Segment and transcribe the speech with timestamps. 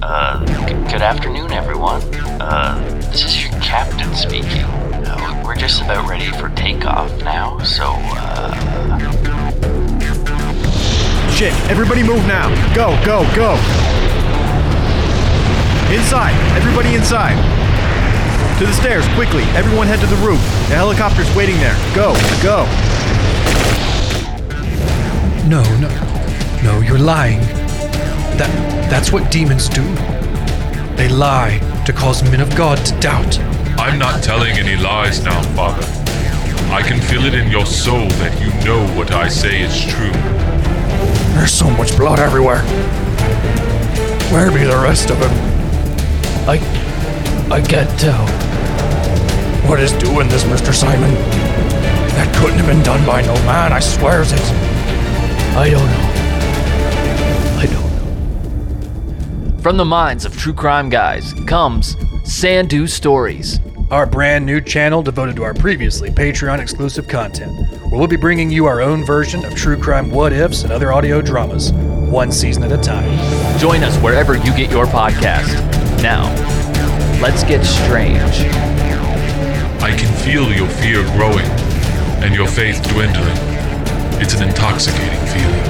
[0.00, 2.00] Uh, g- good afternoon, everyone.
[2.40, 2.78] Uh,
[3.10, 4.62] this is your captain speaking.
[5.04, 8.54] Uh, we're just about ready for takeoff now, so, uh,
[11.32, 12.48] Shit, everybody move now.
[12.74, 13.52] Go, go, go.
[15.94, 17.36] Inside, everybody inside.
[18.58, 19.44] To the stairs, quickly.
[19.54, 20.40] Everyone head to the roof.
[20.68, 21.76] The helicopter's waiting there.
[21.94, 22.12] Go,
[22.42, 22.64] go.
[25.48, 25.88] No, no,
[26.62, 27.40] no, you're lying.
[28.38, 29.82] That that's what demons do.
[30.96, 33.38] They lie to cause men of God to doubt.
[33.78, 35.84] I'm not telling any lies now, Father.
[36.72, 40.12] I can feel it in your soul that you know what I say is true.
[41.34, 42.62] There's so much blood everywhere.
[44.30, 45.30] Where be the rest of him?
[46.48, 46.58] I
[47.50, 48.26] I can't tell.
[49.68, 50.72] What is doing this, Mr.
[50.72, 51.12] Simon?
[52.14, 54.40] That couldn't have been done by no man, I swears it.
[55.56, 56.07] I don't know.
[59.68, 63.60] From the minds of true crime guys comes Sandu Stories.
[63.90, 68.50] Our brand new channel devoted to our previously Patreon exclusive content, where we'll be bringing
[68.50, 71.72] you our own version of true crime what ifs and other audio dramas,
[72.10, 73.58] one season at a time.
[73.58, 75.52] Join us wherever you get your podcast.
[76.02, 76.24] Now,
[77.20, 78.16] let's get strange.
[79.82, 81.44] I can feel your fear growing
[82.24, 83.36] and your faith dwindling.
[84.18, 85.67] It's an intoxicating feeling.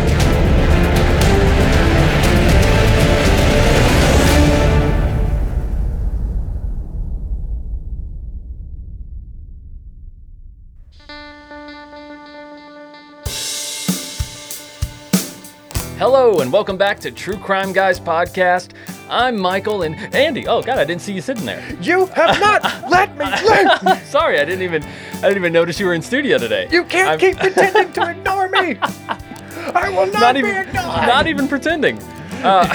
[16.29, 18.73] Hello, and welcome back to True Crime Guys podcast.
[19.09, 20.47] I'm Michael and Andy.
[20.47, 21.67] Oh God, I didn't see you sitting there.
[21.81, 24.03] You have not let me live!
[24.07, 26.69] Sorry, I didn't even I didn't even notice you were in studio today.
[26.71, 28.77] You can't I'm- keep pretending to ignore me!
[28.79, 30.75] I will not, not be even ignored!
[31.06, 31.99] not even pretending.
[32.45, 32.67] Uh.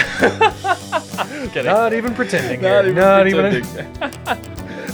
[1.54, 3.52] Not even pretending Not even Not even.
[3.52, 4.04] pretending.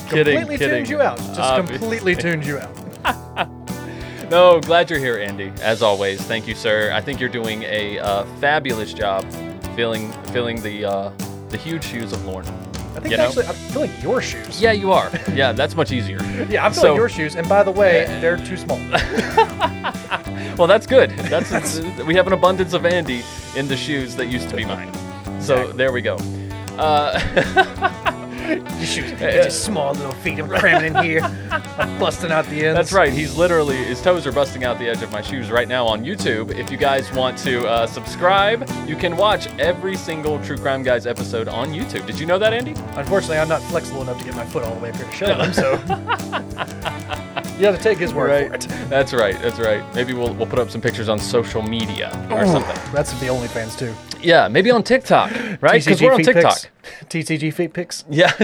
[0.10, 0.36] kidding.
[0.36, 0.78] completely kidding.
[0.80, 1.18] tuned you out.
[1.18, 1.78] Just Obviously.
[1.80, 3.50] completely tuned you out.
[4.30, 5.52] No, glad you're here, Andy.
[5.62, 6.92] As always, thank you, sir.
[6.94, 9.26] I think you're doing a uh, fabulous job
[9.76, 11.12] filling filling the uh,
[11.50, 12.46] the huge shoes of Lorne.
[12.46, 13.26] I think You know?
[13.28, 14.62] actually I'm filling your shoes.
[14.62, 15.10] Yeah, you are.
[15.34, 16.20] Yeah, that's much easier.
[16.50, 18.80] Yeah, I'm filling So- your shoes, and by the way, they're too small.
[20.58, 21.12] Well, that's good.
[21.12, 23.24] That's, we have an abundance of Andy
[23.56, 24.92] in the shoes that used to be mine.
[25.42, 26.18] So there we go.
[26.78, 27.18] Uh,
[28.80, 30.40] Just small little feet.
[30.40, 31.22] I'm cramming in here.
[31.52, 32.78] I'm busting out the ends.
[32.78, 33.12] that's right.
[33.12, 36.04] He's literally his toes are busting out the edge of my shoes right now on
[36.04, 36.52] YouTube.
[36.58, 41.06] If you guys want to uh, subscribe, you can watch every single True Crime Guys
[41.06, 42.06] episode on YouTube.
[42.06, 42.74] Did you know that, Andy?
[42.96, 45.12] Unfortunately, I'm not flexible enough to get my foot all the way up here to
[45.14, 45.72] show them, so
[47.60, 48.62] you have to take his word for it.
[48.90, 49.40] That's right.
[49.42, 49.84] That's right.
[49.96, 52.76] Maybe we'll we'll put up some pictures on social media or something.
[52.94, 53.94] That's the OnlyFans too.
[54.22, 55.32] Yeah, maybe on TikTok,
[55.62, 55.84] right?
[55.84, 56.70] Because we're on TikTok.
[57.10, 58.04] TCG feet pics.
[58.10, 58.32] Yeah,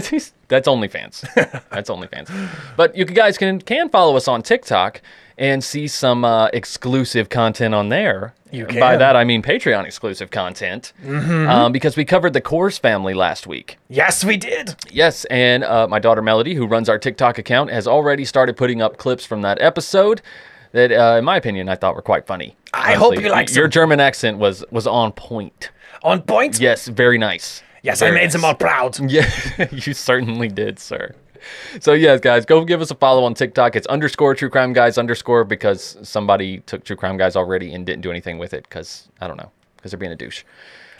[0.48, 1.22] that's OnlyFans.
[1.70, 2.50] That's OnlyFans.
[2.78, 5.02] But you guys can can follow us on TikTok
[5.38, 8.34] and see some uh, exclusive content on there.
[8.52, 8.80] You can.
[8.80, 13.48] By that I mean Patreon exclusive content, um, because we covered the Coors family last
[13.48, 13.78] week.
[13.90, 14.76] Yes, we did.
[14.92, 18.82] Yes, and uh, my daughter Melody, who runs our TikTok account, has already started putting
[18.82, 20.22] up clips from that episode.
[20.76, 22.54] That, uh, in my opinion, I thought were quite funny.
[22.74, 23.70] I hope you like Your.
[23.70, 25.72] German accent was was on point.
[26.04, 26.60] On point.
[26.60, 27.64] Yes, very nice.
[27.82, 28.34] Yes, I made nice.
[28.34, 29.00] them all proud.
[29.10, 29.32] Yeah,
[29.72, 31.16] you certainly did, sir.
[31.80, 33.78] So yes, guys, go give us a follow on TikTok.
[33.78, 38.02] It's underscore True Crime Guys underscore because somebody took True Crime Guys already and didn't
[38.02, 40.44] do anything with it because I don't know because they're being a douche.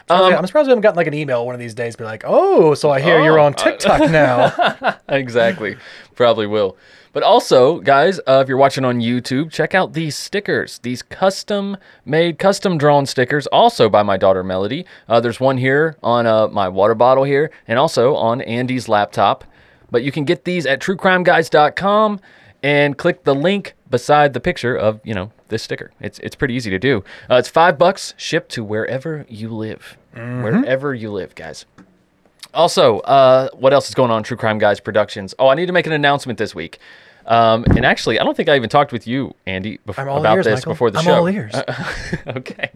[0.08, 1.96] Um, I'm surprised we haven't gotten like an email one of these days.
[1.96, 4.96] Be like, oh, so I hear you're Oh, on TikTok now.
[5.08, 5.76] exactly,
[6.14, 6.76] probably will.
[7.16, 10.80] But also, guys, uh, if you're watching on YouTube, check out these stickers.
[10.80, 14.84] These custom made, custom drawn stickers, also by my daughter Melody.
[15.08, 19.44] Uh, there's one here on uh, my water bottle here, and also on Andy's laptop.
[19.90, 22.20] But you can get these at truecrimeguys.com
[22.62, 25.92] and click the link beside the picture of you know this sticker.
[26.00, 27.02] It's it's pretty easy to do.
[27.30, 31.64] Uh, it's five bucks shipped to wherever you live, wherever you live, guys.
[32.52, 35.34] Also, uh, what else is going on True Crime Guys Productions?
[35.38, 36.78] Oh, I need to make an announcement this week.
[37.26, 40.20] Um, and actually, I don't think I even talked with you, Andy, bef- I'm all
[40.20, 40.72] about ears, this Michael.
[40.72, 41.14] before the I'm show.
[41.14, 41.54] all ears.
[42.28, 42.70] okay.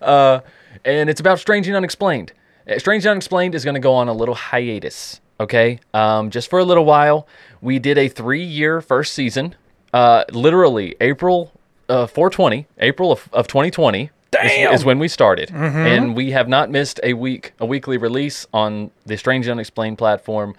[0.00, 0.40] Uh,
[0.84, 2.32] and it's about Strange and Unexplained.
[2.68, 5.78] Uh, Strange and Unexplained is going to go on a little hiatus, okay?
[5.94, 7.28] Um, just for a little while.
[7.60, 9.54] We did a three year first season,
[9.92, 11.52] uh, literally April
[11.88, 14.10] uh, 420, April of, of 2020
[14.42, 15.50] is, is when we started.
[15.50, 19.98] And we have not missed a week, a weekly release on the Strange and Unexplained
[19.98, 20.54] platform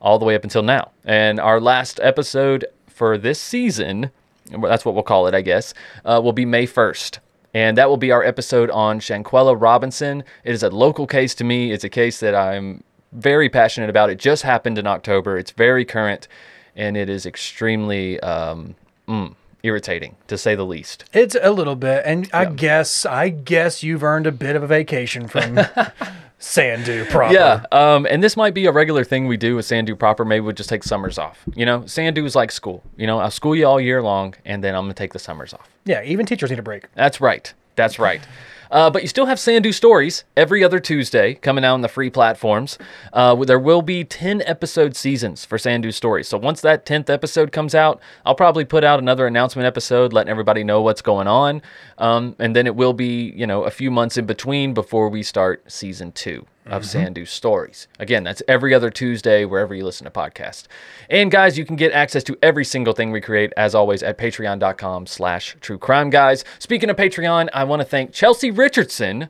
[0.00, 0.90] all the way up until now.
[1.04, 4.10] And our last episode for this season,
[4.50, 5.74] that's what we'll call it, I guess,
[6.04, 7.18] uh, will be May 1st.
[7.54, 10.22] And that will be our episode on Shanquella Robinson.
[10.44, 11.72] It is a local case to me.
[11.72, 14.10] It's a case that I'm very passionate about.
[14.10, 15.38] It just happened in October.
[15.38, 16.28] It's very current,
[16.76, 18.74] and it is extremely um,
[19.08, 21.04] mm, irritating, to say the least.
[21.12, 24.66] It's a little bit, and I guess I guess you've earned a bit of a
[24.66, 25.58] vacation from
[26.38, 27.34] Sandu proper.
[27.34, 30.24] Yeah, um, and this might be a regular thing we do with Sandu proper.
[30.24, 31.44] Maybe we'll just take summers off.
[31.54, 32.82] You know, Sandu is like school.
[32.96, 35.52] You know, I'll school you all year long, and then I'm gonna take the summers
[35.52, 35.68] off.
[35.84, 36.02] yeah.
[36.02, 36.84] Even teachers need a break.
[36.94, 37.52] That's right.
[37.74, 38.20] That's right.
[38.70, 42.10] Uh, but you still have Sandu Stories every other Tuesday coming out on the free
[42.10, 42.78] platforms.
[43.12, 46.28] Uh, there will be 10 episode seasons for Sandu Stories.
[46.28, 50.30] So once that 10th episode comes out, I'll probably put out another announcement episode letting
[50.30, 51.62] everybody know what's going on.
[51.98, 55.22] Um, and then it will be, you know, a few months in between before we
[55.22, 57.88] start season two of Sandu Stories.
[57.98, 60.64] Again, that's every other Tuesday wherever you listen to podcasts.
[61.10, 64.18] And guys, you can get access to every single thing we create as always at
[64.18, 66.44] patreon.com slash true crime guys.
[66.58, 69.28] Speaking of Patreon, I want to thank Chelsea Richardson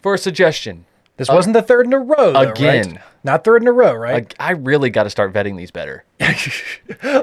[0.00, 0.86] for a suggestion.
[1.18, 2.48] This wasn't the third in a row, though, right?
[2.48, 3.00] Uh, Again.
[3.22, 4.34] Not third in a row, right?
[4.40, 6.02] I, I really got to start vetting these better.
[6.18, 6.30] like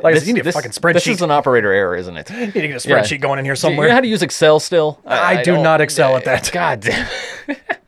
[0.06, 0.94] I said, you need a fucking spreadsheet.
[0.94, 2.30] This is an operator error, isn't it?
[2.30, 3.00] you need to get a Yeah.
[3.00, 5.02] spreadsheet going in here Do you know how to use Excel still?
[5.06, 6.50] I do don't- not excel at that.
[6.54, 7.08] God damn.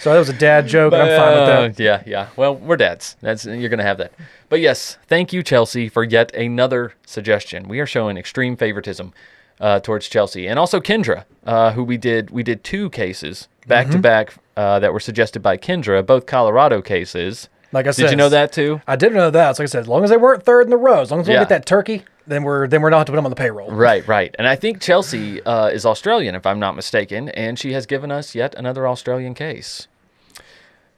[0.00, 1.78] so that was a dad joke, and I'm fine with Uh, that.
[1.80, 2.28] Yeah, yeah.
[2.36, 3.16] Well, we're dads.
[3.20, 4.12] That's you're gonna have that.
[4.48, 7.68] But yes, thank you, Chelsea, for yet another suggestion.
[7.68, 9.12] We are showing extreme favoritism
[9.60, 13.86] uh, towards Chelsea, and also Kendra, uh, who we did we did two cases back
[13.86, 13.96] Mm-hmm.
[13.96, 17.48] to back uh, that were suggested by Kendra, both Colorado cases.
[17.72, 18.82] Like I said, Did you know that too?
[18.86, 19.56] I didn't know that.
[19.56, 21.20] So like I said, as long as they weren't third in the row, as long
[21.20, 21.40] as we Yeah.
[21.40, 23.70] get that turkey, then we're then we're not to put them on the payroll.
[23.70, 24.34] Right, right.
[24.38, 28.10] And I think Chelsea uh, is Australian, if I'm not mistaken, and she has given
[28.10, 29.88] us yet another Australian case.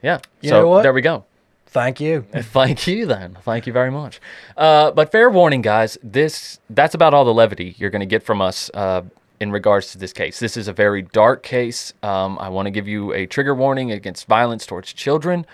[0.02, 0.18] Yeah.
[0.40, 0.82] You so know what?
[0.82, 1.24] there we go.
[1.66, 2.22] Thank you.
[2.32, 3.36] Thank you then.
[3.42, 4.20] Thank you very much.
[4.56, 5.98] Uh, but fair warning, guys.
[6.02, 9.02] This that's about all the levity you're going to get from us uh,
[9.40, 10.38] in regards to this case.
[10.38, 11.92] This is a very dark case.
[12.02, 15.46] Um, I want to give you a trigger warning against violence towards children.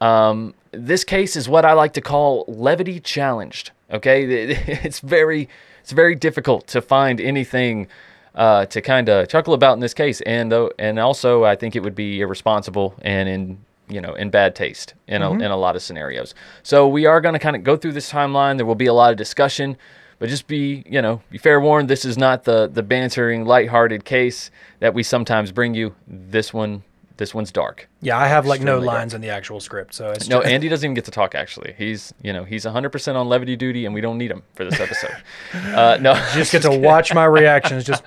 [0.00, 3.72] Um, this case is what I like to call levity challenged.
[3.92, 4.24] Okay,
[4.84, 5.48] it's very
[5.82, 7.88] it's very difficult to find anything
[8.34, 11.76] uh, to kind of chuckle about in this case, and though and also I think
[11.76, 13.58] it would be irresponsible and in
[13.88, 16.34] you know in bad taste in a, in a lot of scenarios.
[16.62, 18.56] So we are going to kind of go through this timeline.
[18.56, 19.76] There will be a lot of discussion.
[20.18, 21.90] But just be, you know, be fair warned.
[21.90, 25.96] This is not the the bantering, lighthearted case that we sometimes bring you.
[26.06, 26.84] This one,
[27.22, 27.88] this one's dark.
[28.00, 28.98] Yeah, I have like no Extremely dark.
[28.98, 31.36] lines in the actual script, so it's No, just, Andy doesn't even get to talk.
[31.36, 34.64] Actually, he's you know he's 100% on levity duty, and we don't need him for
[34.64, 35.14] this episode.
[35.54, 37.84] uh, no, just get to watch my reactions.
[37.84, 38.02] Just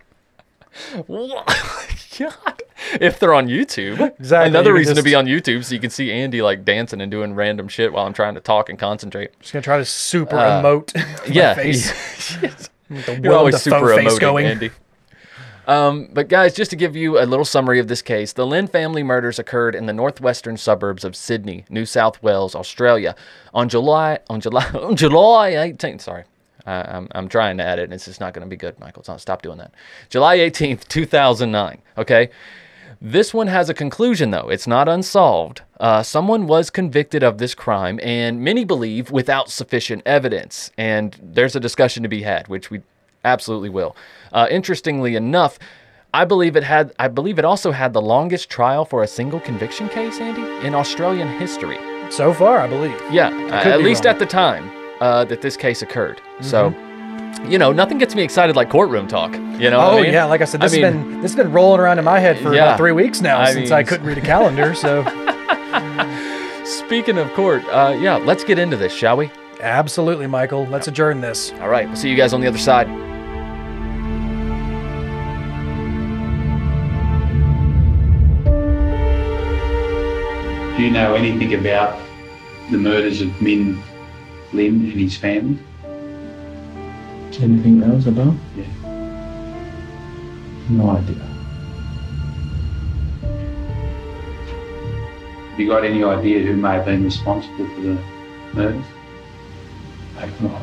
[1.08, 2.62] God.
[3.00, 5.74] If they're on YouTube, Exactly, Another you can reason to just- be on YouTube so
[5.74, 8.70] you can see Andy like dancing and doing random shit while I'm trying to talk
[8.70, 9.32] and concentrate.
[9.40, 10.94] just gonna try to super Uh, emote.
[10.96, 11.92] my yeah, face.
[12.42, 14.46] With the You're Willem always Dafoe super face emoting, going.
[14.46, 14.72] Andy.
[15.68, 18.68] Um, but guys, just to give you a little summary of this case, the Lin
[18.68, 23.16] family murders occurred in the northwestern suburbs of Sydney, New South Wales, Australia,
[23.54, 26.02] on July on July on July 18th.
[26.02, 26.24] Sorry,
[26.66, 28.80] I I'm I'm trying to add it, and it's just not going to be good,
[28.80, 29.04] Michael.
[29.08, 29.72] Not, stop doing that.
[30.10, 31.82] July 18th, 2009.
[31.98, 32.30] Okay.
[33.02, 34.48] This one has a conclusion, though.
[34.48, 35.62] It's not unsolved.
[35.80, 40.72] Uh, someone was convicted of this crime, and many believe without sufficient evidence.
[40.78, 42.82] And there's a discussion to be had, which we
[43.26, 43.96] absolutely will.
[44.36, 45.58] Uh, interestingly enough,
[46.14, 46.94] I believe it had.
[47.00, 50.76] I believe it also had the longest trial for a single conviction case, Andy, in
[50.76, 51.80] Australian history.
[52.12, 52.96] So far, I believe.
[53.12, 54.14] Yeah, uh, at least wrong.
[54.14, 54.70] at the time
[55.02, 56.22] uh, that this case occurred.
[56.42, 56.70] So,
[57.48, 59.34] you know, nothing gets me excited like courtroom talk.
[59.34, 59.80] You know?
[59.80, 60.14] what Oh I mean?
[60.14, 62.06] yeah, like I said, this I has mean, been this has been rolling around in
[62.06, 62.64] my head for Yeah.
[62.66, 64.76] about three weeks now I since mean- I couldn't read a calendar.
[64.76, 65.04] So
[66.66, 69.32] Speaking of court, uh, yeah, let's get into this, shall we?
[69.62, 70.66] absolutely, Michael.
[70.68, 71.52] Let's adjourn this.
[71.62, 72.88] All right, we'll see you guys on the other side.
[80.76, 81.98] Do you know anything about
[82.70, 83.82] the murders of Min
[84.52, 85.58] Lin and his family?
[87.42, 88.34] Anything else about?
[88.58, 88.66] Yeah.
[90.70, 91.16] No idea.
[95.52, 97.98] Have you got any idea who may have been responsible for the
[98.54, 98.86] murders?
[100.18, 100.62] I've not.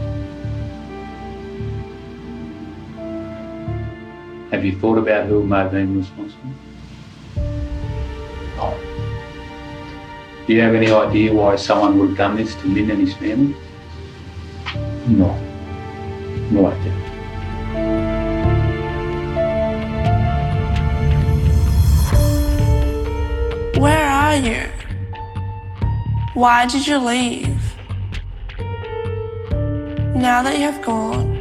[4.50, 6.50] Have you thought about who may have been responsible?
[10.47, 13.15] Do you have any idea why someone would have done this to Min and his
[13.15, 13.55] family?
[15.07, 15.39] No.
[16.51, 16.93] No idea.
[23.81, 24.69] Where are you?
[26.35, 27.63] Why did you leave?
[30.17, 31.37] Now that you have gone,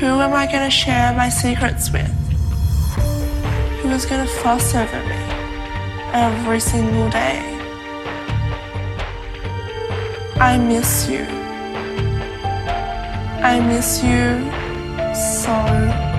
[0.00, 2.10] Who am I going to share my secrets with?
[3.82, 5.29] Who is going to fuss over me
[6.12, 7.38] every single day?
[10.40, 11.26] I miss you.
[13.42, 14.50] I miss you
[15.14, 16.09] so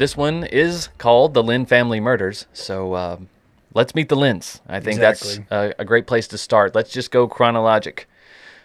[0.00, 2.46] this one is called The Lin Family Murders.
[2.54, 3.28] So um,
[3.74, 4.60] let's meet the Lins.
[4.66, 5.44] I think Exactly.
[5.50, 6.74] that's a, a great place to start.
[6.74, 8.06] Let's just go chronologic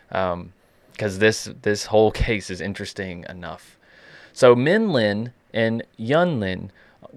[0.08, 3.78] because this, this whole case is interesting enough.
[4.32, 6.72] So Min Lin and Yun Lin,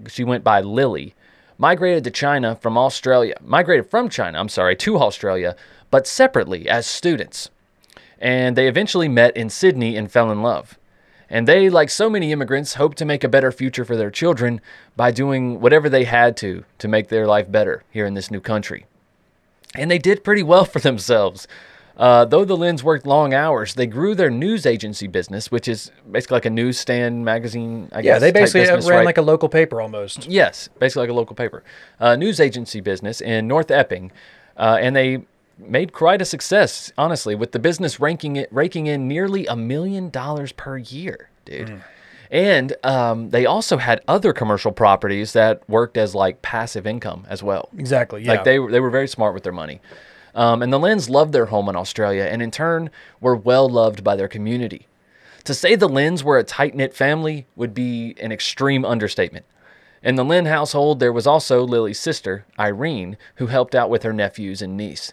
[0.09, 1.15] she went by Lily,
[1.57, 5.55] migrated to China from Australia, migrated from China, I'm sorry, to Australia,
[5.93, 7.51] but separately as students.
[8.19, 10.77] And they eventually met in Sydney and fell in love.
[11.31, 14.61] And they, like so many immigrants, hoped to make a better future for their children
[14.97, 18.41] by doing whatever they had to to make their life better here in this new
[18.41, 18.87] country.
[19.75, 21.47] And they did pretty well for themselves.
[21.99, 25.91] Uh, though the Lins worked long hours, they grew their news agency business, which is
[26.11, 27.89] basically like a newsstand magazine.
[27.93, 29.05] I Yeah, guess, they basically business, ran right?
[29.05, 30.27] like a local paper almost.
[30.29, 31.65] Yes, basically like a local paper.
[31.99, 34.13] Uh, news agency business in North Epping.
[34.57, 35.25] Uh, and they
[35.59, 40.11] made quite a success, honestly, with the business ranking it, raking in nearly a million
[40.11, 41.83] dollars per year, dude.
[42.31, 47.43] And um, they also had other commercial properties that worked as like passive income as
[47.43, 47.71] well.
[47.79, 48.23] Exactly.
[48.23, 48.33] Yeah.
[48.33, 49.81] Like they were- they were very smart with their money.
[50.35, 54.05] Um, and the Lins loved their home in Australia, and in turn were well loved
[54.05, 54.87] by their community.
[55.45, 59.47] To say the Lins were a tight knit family would be an extreme understatement.
[60.03, 64.12] In the Lin household, there was also Lily's sister, Irene, who helped out with her
[64.12, 65.12] nephews and niece.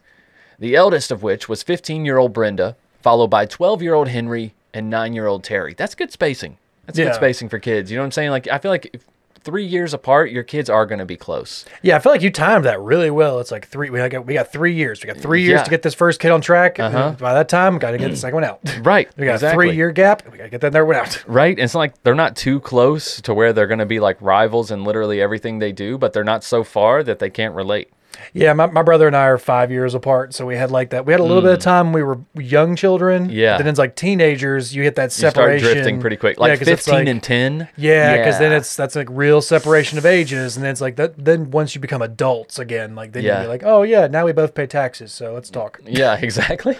[0.60, 4.54] The eldest of which was 15 year old Brenda, followed by 12 year old Henry
[4.74, 5.74] and 9 year old Terry.
[5.74, 6.58] That's good spacing.
[6.86, 7.06] That's Yeah.
[7.06, 7.92] good spacing for kids.
[7.92, 8.30] You know what I'm saying?
[8.32, 9.04] Like, I feel like if
[9.44, 11.66] three years apart, your kids are going to be close.
[11.84, 13.40] Yeah, I feel like you timed that really well.
[13.40, 13.90] It's like three.
[13.92, 15.04] We got we got three years.
[15.04, 15.64] We got three years Yeah.
[15.64, 16.80] to get this first kid on track.
[16.80, 17.12] Uh-huh.
[17.20, 18.60] By that time, got to get the second one out.
[18.82, 19.08] Right.
[19.18, 20.24] We got a three year gap.
[20.32, 21.24] We got to get that third one out.
[21.28, 21.58] Right?
[21.60, 24.72] It's not like they're not too close to where they're going to be like rivals
[24.72, 27.90] in literally everything they do, but they're not so far that they can't relate.
[28.34, 31.06] Yeah, my, my brother and I are five years apart, so we had like that.
[31.06, 31.94] We had a little bit of time.
[31.94, 33.28] We were young children.
[33.30, 33.34] Mm.
[33.34, 33.58] Yeah.
[33.58, 34.76] Then it's like teenagers.
[34.76, 35.68] You hit that You start separation.
[35.74, 36.38] drifting pretty quick.
[36.38, 37.68] Yeah, Like it's 15 like- and 10.
[37.78, 41.14] Yeah, because then it's that's like real separation of ages, and then it's like that.
[41.24, 43.42] Then once you become adults again, like then Yeah.
[43.42, 45.80] you're like, oh yeah, now we both pay taxes, so let's talk.
[45.86, 46.78] Yeah, exactly.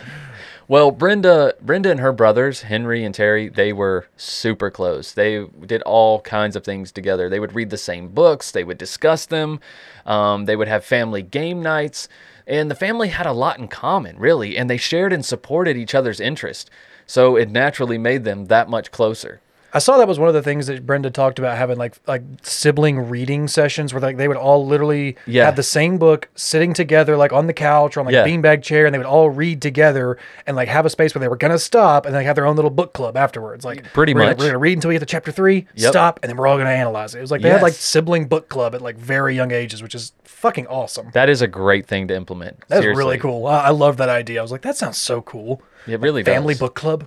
[0.68, 5.12] Well, Brenda, Brenda and her brothers, Henry and Terry, they were super close.
[5.12, 7.30] They did all kinds of things together.
[7.30, 9.60] They would read the same books, they would discuss them,
[10.08, 12.10] um, they would have family game nights,
[12.48, 15.94] and the family had a lot in common, really, and they shared and supported each
[15.94, 16.72] other's interest.
[17.06, 19.42] So it naturally made them that much closer.
[19.76, 22.24] I saw that was one of the things that Brenda talked about having like like
[22.44, 25.46] sibling reading sessions where like they would all literally Yeah.
[25.46, 28.24] have the same book sitting together like on the couch or on like Yeah.
[28.24, 30.18] a beanbag chair and they would all read together
[30.48, 32.56] and like have a space where they were gonna stop and then have their own
[32.56, 33.66] little book club afterwards.
[33.66, 34.40] Like Pretty we're gonna- much.
[34.40, 35.92] we're gonna read until we get to chapter three, Yep.
[35.92, 37.18] stop, and then we're all gonna analyze it.
[37.18, 39.94] It was like they had like sibling book club at like very young ages, which
[39.94, 41.10] is fucking awesome.
[41.14, 42.64] That is a great thing to implement.
[42.70, 43.46] That's really cool.
[43.46, 44.40] I, I love that idea.
[44.40, 45.62] I was like, that sounds so cool.
[45.86, 46.60] It really Family does.
[46.62, 47.06] book club.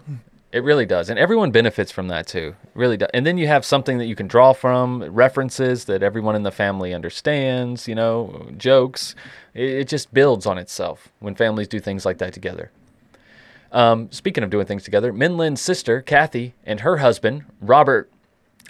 [0.51, 1.11] It really does.
[1.11, 2.55] And everyone benefits from that too.
[2.63, 3.11] It really does.
[3.13, 6.51] And then you have something that you can draw from, references that everyone in the
[6.51, 9.15] family understands, you know, jokes.
[9.53, 12.71] It, it just builds on itself when families do things like that together.
[13.73, 18.11] Um, speaking of doing things together, Min Lin's sister, Kathy, and her husband, Robert,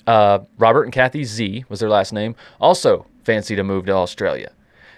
[0.08, 4.50] uh, Robert and Kathy Z was their last name, also fancy to move to Australia.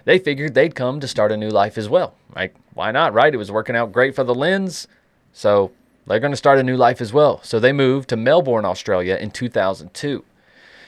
[0.06, 2.14] They figured they'd come to start a new life as well.
[2.34, 3.34] Like, why not, right?
[3.34, 4.86] It was working out great for the Lins.
[5.34, 5.72] So
[6.10, 7.40] they're going to start a new life as well.
[7.42, 10.24] So they moved to Melbourne, Australia in 2002.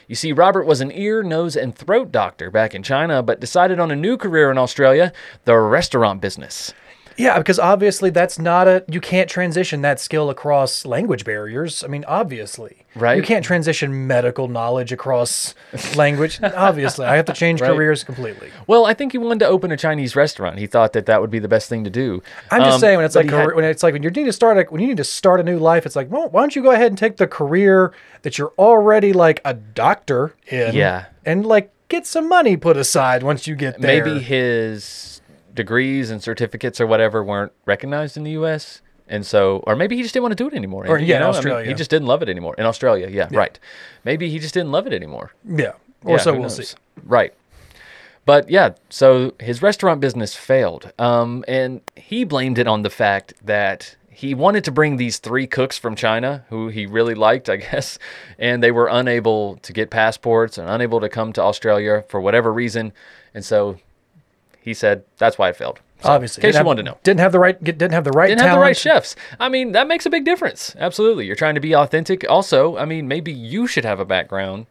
[0.07, 3.79] You see, Robert was an ear, nose, and throat doctor back in China, but decided
[3.79, 5.13] on a new career in Australia
[5.45, 6.73] the restaurant business.
[7.17, 11.83] Yeah, because obviously that's not a you can't transition that skill across language barriers.
[11.83, 12.77] I mean, obviously.
[12.95, 13.17] Right.
[13.17, 15.55] You can't transition medical knowledge across
[15.95, 16.39] language.
[16.43, 17.71] obviously, I have to change Right.
[17.71, 18.51] careers completely.
[18.67, 20.59] Well, I think he wanted to open a Chinese restaurant.
[20.59, 22.21] He thought that that would be the best thing to do.
[22.51, 24.33] I'm just Um, saying when it's like had- when it's like when you need to
[24.33, 26.55] start a when you need to start a new life, it's like, well, why don't
[26.55, 27.91] you go ahead and take the career
[28.21, 31.05] that you're already like a doctor in, Yeah.
[31.25, 34.03] and like get some money put aside once you get there.
[34.03, 35.12] maybe his
[35.53, 38.81] degrees and certificates or whatever weren't recognized in the U.S.
[39.07, 40.87] And so, or maybe he just didn't want to do it anymore.
[40.87, 41.27] Or, you yeah, in know?
[41.27, 41.67] I mean, Australia.
[41.67, 42.55] he just didn't love it anymore.
[42.57, 43.59] In Australia, yeah, right.
[44.03, 45.33] Maybe he just didn't love it anymore.
[45.45, 46.69] yeah, or Yeah, so we'll knows?
[46.69, 46.75] see.
[47.03, 47.33] Right.
[48.25, 50.91] But yeah, so his restaurant business failed.
[50.97, 55.45] Um, and he blamed it on the fact that he wanted to bring these three
[55.47, 57.99] cooks from China who he really liked, I guess,
[58.39, 62.53] and they were unable to get passports and unable to come to Australia for whatever
[62.53, 62.93] reason.
[63.33, 63.77] And so
[64.63, 65.79] he said that's why it failed.
[66.01, 66.97] So, Obviously, in case didn't you have- wanted to know.
[67.03, 68.51] didn't have the right didn't have the right Didn't talent.
[68.53, 69.15] have the right chefs.
[69.39, 70.75] I mean, that makes a big difference.
[70.77, 71.25] Absolutely.
[71.25, 72.25] You're trying to be authentic.
[72.29, 74.65] Also, I mean, maybe you should have a background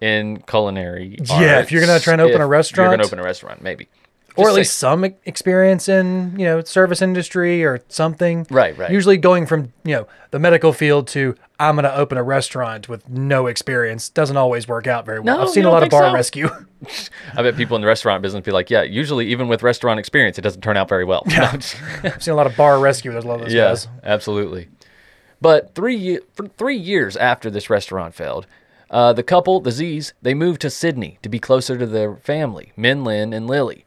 [0.00, 1.16] in culinary.
[1.22, 3.62] Yeah, if you're gonna try and open a restaurant, You're going to open a restaurant,
[3.62, 3.88] maybe.
[4.36, 8.46] Or at say- least some experience in you know service industry or something.
[8.50, 8.90] Right, right.
[8.90, 12.88] Usually going from you know the medical field to I'm going to open a restaurant
[12.88, 15.36] with no experience doesn't always work out very well.
[15.36, 16.12] No, I've seen a lot of bar so?
[16.12, 16.48] rescue.
[17.36, 20.38] I bet people in the restaurant business be like, yeah, usually even with restaurant experience,
[20.38, 21.22] it doesn't turn out very well.
[21.26, 21.52] Yeah.
[22.02, 23.12] I've seen a lot of bar rescue.
[23.12, 23.88] There's a lot of those yeah, guys.
[24.02, 24.68] absolutely.
[25.40, 28.46] But three for three years after this restaurant failed,
[28.90, 32.72] uh, the couple, the Z's, they moved to Sydney to be closer to their family,
[32.76, 33.83] Min Lin and Lily.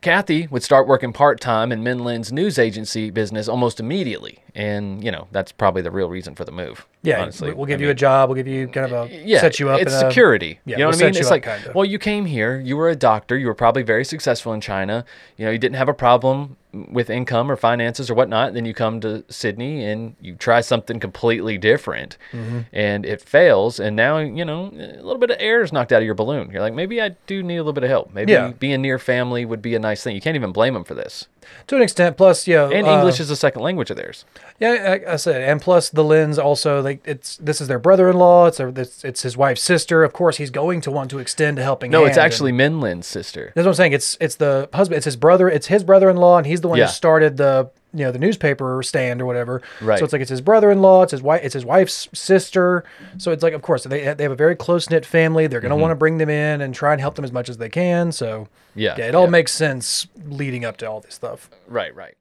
[0.00, 5.02] Kathy would start working part time in Min Lin's news agency business almost immediately, and
[5.04, 6.86] you know that's probably the real reason for the move.
[7.02, 8.28] Yeah, honestly, we- we'll give I you mean- a job.
[8.28, 9.80] We'll give you kind of a yeah, set you up.
[9.80, 10.60] It's in a- security.
[10.66, 11.16] Yeah, you know we'll what I mean?
[11.16, 11.72] It's like, kinda.
[11.74, 15.04] well, you came here, you were a doctor, you were probably very successful in China.
[15.38, 18.54] You know, you didn't have a problem with income or finances or whatnot.
[18.54, 22.60] Then you come to Sydney and you try something completely different, Mm-hmm.
[22.72, 23.80] and it fails.
[23.80, 26.50] And now you know a little bit of air is knocked out of your balloon.
[26.52, 28.12] You're like, maybe I do need a little bit of help.
[28.12, 28.52] Maybe Yeah.
[28.58, 30.14] being near family would be a nice thing.
[30.14, 31.26] You can't even blame them for this.
[31.68, 32.16] To an extent.
[32.16, 34.24] Plus, you know, And uh, English is a second language of theirs.
[34.58, 38.46] Yeah, I, I said, and plus the Lins also like it's this is their brother-in-law.
[38.46, 40.04] It's a, it's, it's his wife's sister.
[40.04, 41.90] Of course, he's going to want to extend a helping.
[41.90, 43.52] No, it's and- actually Min Lin's sister.
[43.54, 43.92] That's what I'm saying.
[43.92, 44.96] It's it's the husband.
[44.98, 45.48] It's his brother.
[45.48, 46.86] It's his brother-in-law, and he's the one Yeah.
[46.86, 49.62] who started the you know the newspaper stand or whatever.
[49.80, 49.98] Right.
[49.98, 51.02] So it's like it's his brother-in-law.
[51.02, 51.40] It's his wife.
[51.42, 52.84] It's his wife's sister.
[53.18, 55.46] So it's like, of course, they they have a very close knit family.
[55.46, 55.68] They're Mm-hmm.
[55.68, 57.56] going to want to bring them in and try and help them as much as
[57.58, 58.12] they can.
[58.12, 59.30] So Yeah, yeah, it all yeah.
[59.30, 61.50] makes sense leading up to all this stuff.
[61.68, 62.14] Right, right.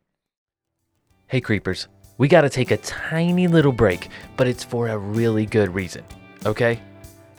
[1.28, 1.88] Hey, creepers.
[2.18, 6.04] We got to take a tiny little break, but it's for a really good reason,
[6.46, 6.82] okay?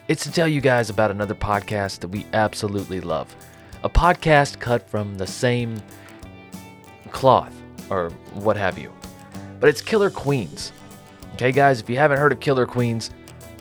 [0.07, 3.35] It's to tell you guys about another podcast that we absolutely love.
[3.83, 5.81] A podcast cut from the same
[7.11, 7.53] cloth,
[7.91, 8.91] or what have you.
[9.59, 10.71] But it's Killer Queens.
[11.33, 13.11] Okay, guys, if you haven't heard of Killer Queens,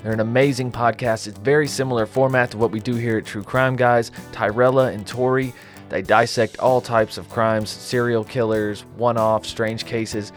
[0.02, 1.26] they're an amazing podcast.
[1.26, 4.10] It's very similar format to what we do here at True Crime Guys.
[4.32, 5.52] Tyrella and Tori,
[5.90, 10.32] they dissect all types of crimes, serial killers, one-off, strange cases,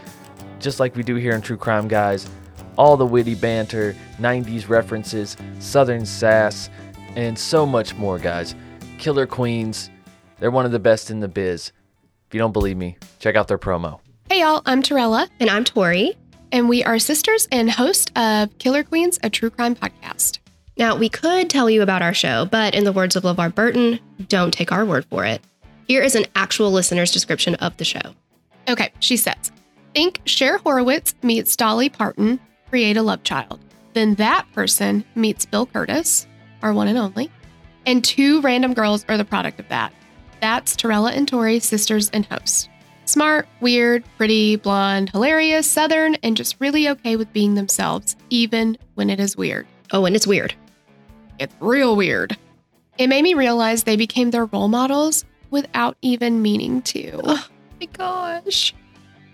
[0.58, 2.28] just like we do here in True Crime Guys.
[2.76, 6.68] All the witty banter, 90s references, southern sass,
[7.16, 8.54] and so much more, guys.
[8.98, 9.90] Killer Queens,
[10.40, 11.72] they're one of the best in the biz.
[12.34, 14.00] If you don't believe me, check out their promo.
[14.28, 16.16] Hey y'all, I'm Torella, And I'm Tori.
[16.50, 20.40] and we are sisters and host of Killer Queens, a true crime podcast.
[20.76, 24.00] Now, we could tell you about our show, but in the words of LeVar Burton,
[24.26, 25.42] don't take our word for it.
[25.86, 28.00] Here is an actual listener's description of the show.
[28.68, 29.52] Okay, she says,
[29.94, 33.60] think Cher Horowitz meets Dolly Parton, create a love child.
[33.92, 36.26] Then that person meets Bill Kurtis,
[36.62, 37.30] our one and only,
[37.86, 39.92] and two random girls are the product of that.
[40.44, 42.68] That's Torella and Tori, sisters and hosts.
[43.06, 49.08] Smart, weird, pretty, blonde, hilarious, southern, and just really okay with being themselves, even when
[49.08, 49.66] it is weird.
[49.90, 50.54] Oh, and it's weird.
[51.38, 52.36] It's real weird.
[52.98, 57.22] It made me realize they became their role models without even meaning to.
[57.24, 57.48] Oh
[57.80, 58.74] my gosh.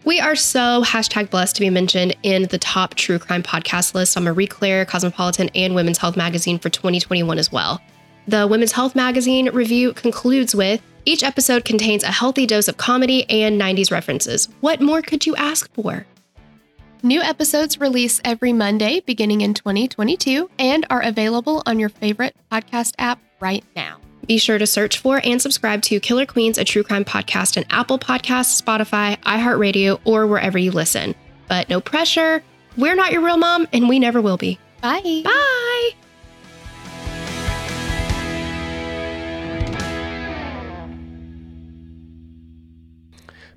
[0.05, 4.16] We are so hashtag blessed to be mentioned in the top true crime podcast list
[4.16, 7.81] on Marie Claire, Cosmopolitan, and Women's Health Magazine for 2021 as well.
[8.29, 13.29] The Women's Health Magazine review concludes with each episode contains a healthy dose of comedy
[13.29, 14.49] and 90s references.
[14.61, 16.07] What more could you ask for?
[17.03, 22.94] New episodes release every Monday beginning in 2022 and are available on your favorite podcast
[22.99, 23.99] app right now.
[24.29, 27.64] Be sure to search for and subscribe to Killer Queens, a true crime podcast on
[27.70, 31.16] Apple Podcasts, Spotify, iHeartRadio, or wherever you listen.
[31.49, 32.44] But no pressure.
[32.77, 34.61] We're not your real mom, and we never will be.
[34.81, 35.23] Bye.
[35.25, 35.90] Bye.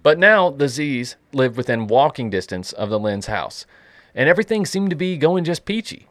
[0.04, 3.66] But now the Z's lived within walking distance of the Lin's house,
[4.14, 6.08] and everything seemed to be going just peachy.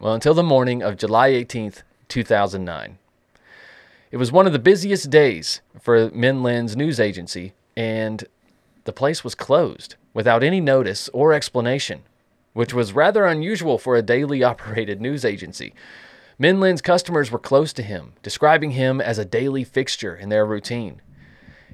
[0.00, 2.98] Well, until the morning of July 18th, 2009.
[4.10, 8.24] It was one of the busiest days for Min Lin's news agency, and
[8.84, 12.02] the place was closed without any notice or explanation,
[12.54, 15.74] which was rather unusual for a daily operated news agency.
[16.38, 20.46] Min Lin's customers were close to him, describing him as a daily fixture in their
[20.46, 21.02] routine.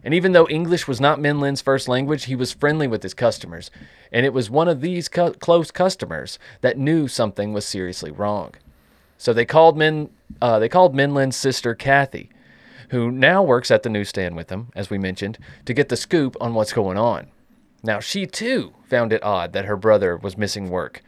[0.04, 3.14] And even though English was not Min Lin's first language, he was friendly with his
[3.14, 3.70] customers.
[4.12, 8.54] And it was one of these close customers that knew something was seriously wrong.
[9.16, 10.10] So they called Min,
[10.42, 12.28] uh, they called Min Lin's sister Kathy,
[12.90, 16.36] who now works at the newsstand with him, as we mentioned, to get the scoop
[16.38, 17.28] on what's going on.
[17.82, 21.02] Now, she too found it odd that her brother was missing work.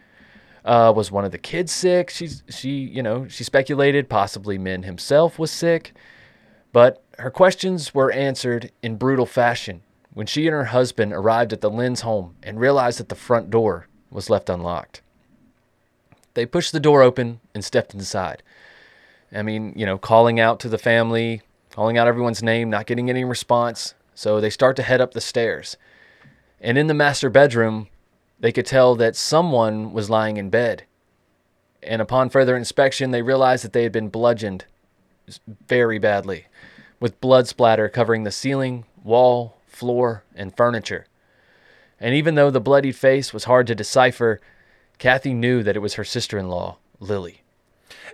[0.65, 2.09] Uh, was one of the kids sick?
[2.09, 5.93] She's, she, you know, she speculated possibly Min himself was sick.
[6.73, 9.81] But her questions were answered in brutal fashion
[10.13, 13.49] when she and her husband arrived at the Lin's home and realized that the front
[13.49, 15.01] door was left unlocked.
[16.33, 18.43] They pushed the door open and stepped inside.
[19.31, 23.09] I mean, you know, calling out to the family, calling out everyone's name, not getting
[23.09, 23.93] any response.
[24.13, 25.77] So they start to head up the stairs.
[26.59, 27.87] And in the master bedroom,
[28.39, 30.85] they could tell that someone was lying in bed.
[31.83, 34.65] And upon further inspection, they realized that they had been bludgeoned
[35.67, 36.47] very badly,
[36.99, 41.05] with blood splatter covering the ceiling, wall, floor, and furniture.
[41.99, 44.39] And even though the bloodied face was hard to decipher,
[44.97, 47.43] Kathy knew that it was her sister in law, Lily.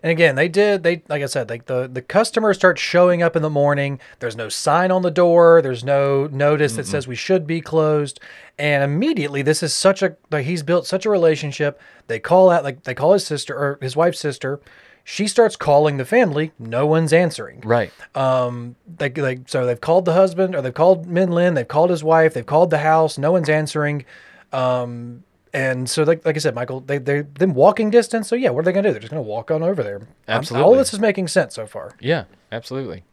[0.01, 0.83] And again, they did.
[0.83, 4.01] They like I said, like the the customers start showing up in the morning.
[4.19, 5.61] There's no sign on the door.
[5.61, 8.19] There's no notice that says we should be closed.
[8.59, 11.79] And immediately, this is such a like he's built such a relationship.
[12.07, 14.59] They call out like they call his sister or his wife's sister.
[15.03, 16.53] She starts calling the family.
[16.57, 17.61] No one's answering.
[17.65, 17.91] Right.
[18.15, 18.75] Um.
[18.99, 21.53] Like like so they've called the husband or they've called Min Lin.
[21.55, 22.33] They've called his wife.
[22.33, 23.17] They've called the house.
[23.17, 24.05] No one's answering.
[24.51, 25.23] Um.
[25.55, 28.27] And so, like, like I said, Michael, they they them walking distance.
[28.27, 28.91] So yeah, what are they gonna do?
[28.93, 30.01] They're just gonna walk on over there.
[30.27, 31.91] I'm- all this is making sense so far.
[31.99, 33.03] Yeah, absolutely.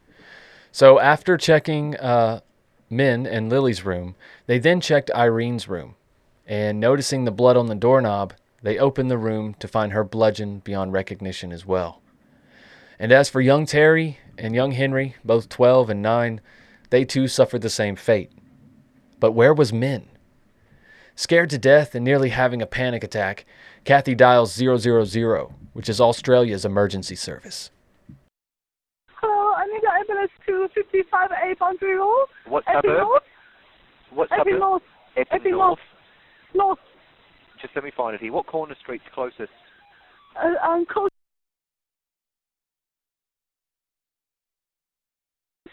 [0.73, 2.41] So after checking uh,
[2.89, 4.15] Min and Lily's room,
[4.47, 5.97] they then checked Irene's room.
[6.47, 10.65] And noticing the blood on the doorknob, they opened the room to find her bludgeoned
[10.65, 12.03] beyond recognition as well.
[12.99, 16.41] And as for young Terry and young Henry, both 12 and 9,
[16.91, 18.31] they too suffered the same fate.
[19.19, 20.09] But where was Min?
[21.15, 23.47] Scared to death and nearly having a panic attack,
[23.85, 27.71] Kathy dials 000, which is Australia's emergency service.
[29.21, 32.27] Hello, I need an ambulance to 55A Boundary Road.
[32.47, 32.99] What Epping suburb?
[32.99, 33.23] North.
[34.11, 34.61] What Epping suburb?
[34.61, 34.83] North.
[35.17, 35.79] Epping Epping North.
[36.55, 36.79] North.
[37.63, 38.33] Just let me find it here.
[38.33, 39.51] What corner street's closest?
[40.37, 41.09] Uh, um, close.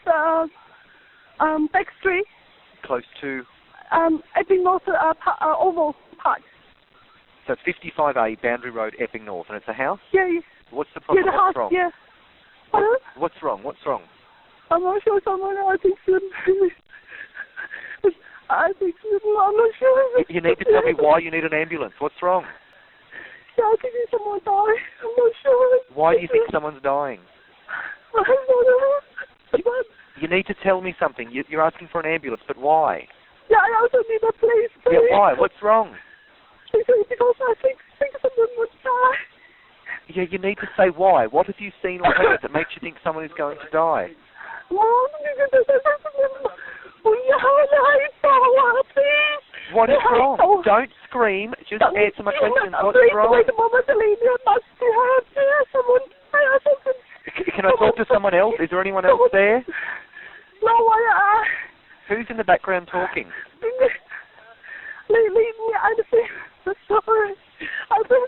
[0.06, 0.48] Uh,
[1.40, 2.26] um, Back Street.
[2.84, 3.44] Close to.
[3.92, 6.42] Um, Epping North uh, pa- uh, Oval Park.
[7.46, 7.62] So it's
[7.98, 10.00] 55A Boundary Road, Epping North, and it's a house.
[10.12, 10.40] Yeah, yeah,
[10.72, 11.26] What's the yeah problem?
[11.26, 11.42] the house.
[11.48, 11.70] What's wrong?
[11.72, 11.90] Yeah.
[12.72, 12.90] Pardon?
[13.16, 13.64] What's wrong?
[13.64, 14.02] What's wrong?
[14.70, 15.98] I'm not sure someone I think.
[18.50, 20.24] I think I'm not sure.
[20.30, 21.94] You need to tell me why you need an ambulance.
[22.00, 22.44] What's wrong?
[23.58, 24.82] Yeah, I think someone died.
[25.04, 25.80] I'm not sure.
[25.94, 27.20] Why do you think someone's dying?
[28.16, 29.72] I don't know.
[30.20, 31.30] You need to tell me something.
[31.32, 33.08] You- You're asking for an ambulance, but why?
[33.50, 34.72] yeah, I also need a place.
[34.92, 35.34] Yeah, why?
[35.34, 35.96] What's wrong?
[36.72, 39.18] Because I think think someone would die.
[40.10, 41.28] Yeah, you need to say why.
[41.28, 44.08] What have you seen or heard that makes you think someone is going to die?
[44.08, 44.18] Please.
[49.74, 50.64] What is wrong?
[50.66, 51.54] Don't scream.
[51.70, 52.74] Just answer my question.
[52.74, 53.36] What's wrong?
[53.36, 54.18] Wait a moment, Celine.
[54.22, 56.02] You must have someone.
[56.34, 56.98] I have something.
[57.54, 58.56] Can I talk to someone else?
[58.60, 59.64] Is there anyone else there?
[60.64, 61.46] No, I.
[62.10, 63.28] Who's in the background talking?
[63.28, 63.86] Uh,
[65.14, 65.74] leave, leave me.
[65.78, 66.00] I'm
[66.90, 67.36] sorry.
[67.92, 68.28] I'm sorry.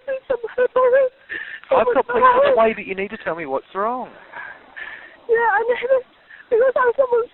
[1.71, 4.09] I've got on the way, but you need to tell me what's wrong.
[5.29, 6.05] Yeah, I need it
[6.49, 7.29] because I'm someone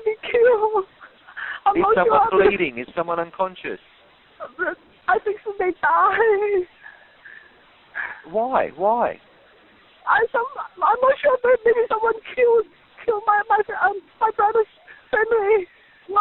[0.00, 0.84] be killed.
[1.66, 2.28] I'm Is someone.
[2.30, 2.78] Bleeding?
[2.78, 3.80] Is someone unconscious?
[5.08, 6.66] I think they die.
[8.30, 8.70] Why?
[8.76, 9.20] Why?
[10.06, 12.66] I some I'm not sure, maybe someone killed
[13.04, 14.66] killed my my um, my brother's
[15.10, 15.66] family.
[16.08, 16.20] No.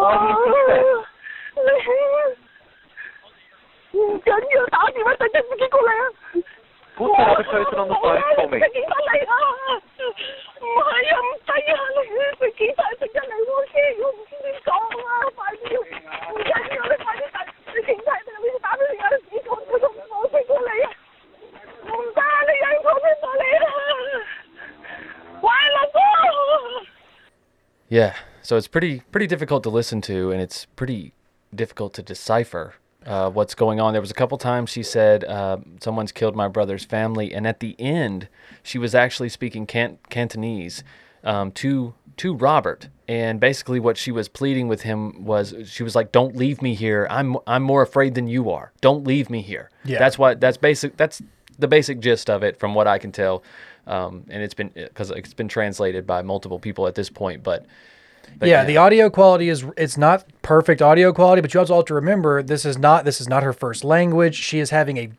[0.00, 1.04] Why do you think
[4.24, 6.00] Gần như tao đi với tình hình cái cô lẹ.
[6.96, 8.62] Put that other person on the phone for me.
[27.94, 31.12] Yeah, so it's pretty pretty difficult to listen to, and it's pretty
[31.54, 32.74] difficult to decipher
[33.06, 33.92] uh, what's going on.
[33.92, 37.60] There was a couple times she said, uh, "Someone's killed my brother's family," and at
[37.60, 38.28] the end,
[38.62, 40.82] she was actually speaking can- Cantonese
[41.22, 45.94] um, to to Robert, and basically what she was pleading with him was, she was
[45.94, 47.06] like, "Don't leave me here.
[47.10, 48.72] I'm I'm more afraid than you are.
[48.80, 49.98] Don't leave me here." Yeah.
[49.98, 50.96] that's what that's basic.
[50.96, 51.20] That's
[51.58, 53.42] the basic gist of it, from what I can tell.
[53.86, 57.66] Um, and it's been because it's been translated by multiple people at this point, but.
[58.38, 61.84] But yeah, the audio quality is it's not perfect audio quality, but you also have
[61.86, 64.34] to remember this is not this is not her first language.
[64.36, 65.10] She is having a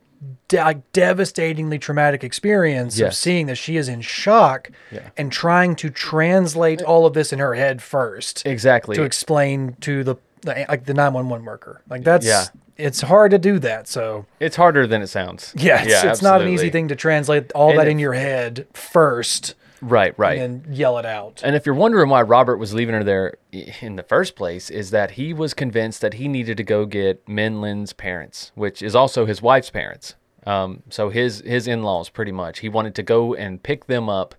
[0.48, 5.10] de- devastatingly traumatic experience of seeing that she is in shock Yeah.
[5.18, 8.46] and trying to translate all of this in her head first.
[8.46, 8.96] Exactly.
[8.96, 11.82] To explain to the the, like the 911 worker.
[11.90, 12.46] Like that's Yeah.
[12.78, 13.88] it's hard to do that.
[13.88, 15.52] So It's harder than it sounds.
[15.58, 18.68] yeah, it's, it's not an easy thing to translate all And that in your head
[18.74, 20.40] first Right, right.
[20.40, 21.42] and yell it out.
[21.44, 24.92] And if you're wondering why Robert was leaving her there in the first place, is
[24.92, 28.96] that he was convinced that he needed to go get Min Lin's parents, which is
[28.96, 30.16] also his wife's parents.
[30.46, 32.60] Um, so his his in-laws, pretty much.
[32.60, 34.36] He wanted to go and pick them up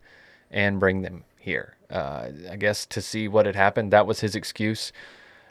[0.51, 1.77] and bring them here.
[1.91, 3.93] Uh, I guess to see what had happened.
[3.93, 4.93] That was his excuse.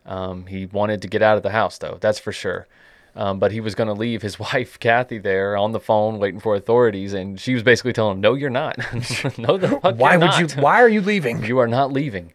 [0.05, 1.97] Um, he wanted to get out of the house, though.
[1.99, 2.67] That's for sure.
[3.15, 6.39] Um, but he was going to leave his wife Kathy there on the phone waiting
[6.39, 8.77] for authorities, and she was basically telling him, "No, you're not.
[9.37, 10.39] no, the fuck Why would not.
[10.39, 10.61] you?
[10.61, 11.43] Why are you leaving?
[11.43, 12.33] You are not leaving.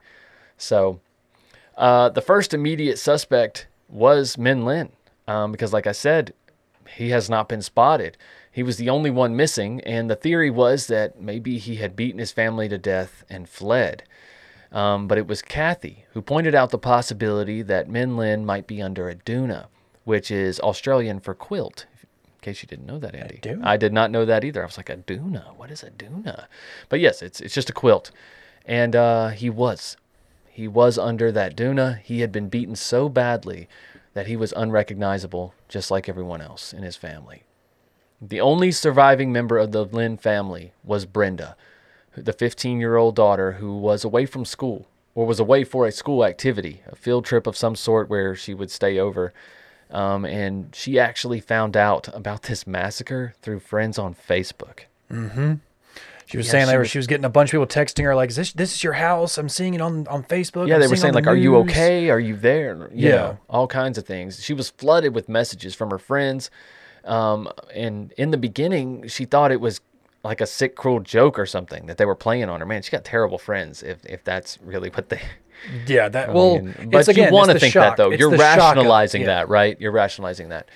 [0.57, 1.01] So,
[1.77, 4.91] uh, the first immediate suspect was Min Lin,
[5.27, 6.33] um, because, like I said,
[6.97, 8.17] he has not been spotted.
[8.53, 12.19] He was the only one missing, and the theory was that maybe he had beaten
[12.19, 14.03] his family to death and fled.
[14.73, 18.83] Um, but it was Kathy who pointed out the possibility that Min Lin might be
[18.83, 19.67] under a Doona,
[20.05, 21.87] which is Australian for quilt.
[22.25, 23.39] In case you didn't know that, Andy.
[23.43, 23.65] Doona?
[23.65, 24.63] I did not know that either.
[24.63, 25.57] I was like, a Doona?
[25.57, 26.47] What is a Doona?
[26.89, 28.11] But yes, it's, it's just a quilt.
[28.65, 29.97] And uh, he was.
[30.49, 32.01] He was under that Doona.
[32.01, 33.69] He had been beaten so badly
[34.15, 37.45] that he was unrecognizable, just like everyone else in his family.
[38.21, 41.57] The only surviving member of the Lin family was Brenda,
[42.15, 45.93] the 15 year old daughter who was away from school or was away for a
[45.93, 49.33] school activity, a field trip of some sort where she would stay over.
[49.91, 54.81] Um, and she actually found out about this massacre through friends on Facebook.
[55.11, 55.55] Mm-hmm.
[56.27, 57.67] She was Yeah, saying she they were, was- she was getting a bunch of people
[57.67, 59.37] texting her like, "Is this this is your house?
[59.37, 62.09] I'm seeing it on on Facebook." Yeah, I'm they were saying like, "Are you okay?
[62.09, 63.17] Are you there?" You Yeah.
[63.17, 64.41] know, all kinds of things.
[64.45, 66.49] She was flooded with messages from her friends,
[67.05, 69.81] um, and in the beginning, she thought it was
[70.23, 72.67] like a sick, cruel joke or something that they were playing on her.
[72.67, 73.83] Man, she got terrible friends.
[73.83, 75.21] If if that's really what they.
[75.87, 77.97] Yeah, that I well, mean, it's but again, you want to think shock.
[77.97, 78.11] that though.
[78.11, 79.27] It's You're shock of rationalizing yeah.
[79.27, 79.81] that, right?
[79.81, 80.69] You're rationalizing that.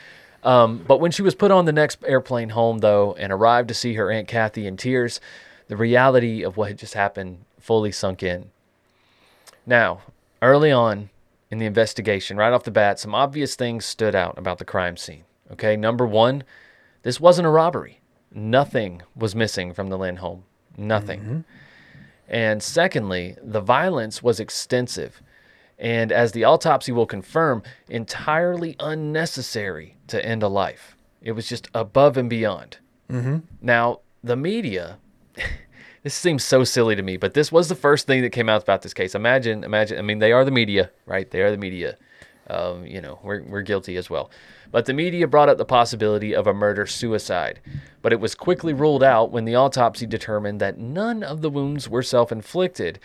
[0.42, 3.74] Um, but when she was put on the next airplane home, though, and arrived to
[3.74, 5.20] see her Aunt Kathy in tears,
[5.68, 8.50] the reality of what had just happened fully sunk in.
[9.66, 10.02] Now,
[10.42, 11.08] early on
[11.50, 14.98] in the investigation, right off the bat, some obvious things stood out about the crime
[14.98, 15.24] scene.
[15.50, 16.44] Okay, number one,
[17.02, 18.00] this wasn't a robbery.
[18.30, 20.44] Nothing was missing from the Lin home.
[20.76, 21.44] Nothing.
[22.28, 25.22] And secondly, the violence was extensive
[25.78, 30.96] and, as the autopsy will confirm, entirely unnecessary to end a life.
[31.20, 32.78] It was just above and beyond.
[33.10, 33.38] Mm-hmm.
[33.60, 34.98] Now, the media,
[36.02, 38.62] this seems so silly to me, but this was the first thing that came out
[38.62, 39.14] about this case.
[39.14, 41.30] Imagine, imagine, I mean, they are the media, right?
[41.30, 41.98] They are the media.
[42.48, 44.30] Um, you know, we're, we're guilty as well.
[44.70, 47.60] But the media brought up the possibility of a murder suicide,
[48.02, 51.88] but it was quickly ruled out when the autopsy determined that none of the wounds
[51.88, 52.98] were self inflicted.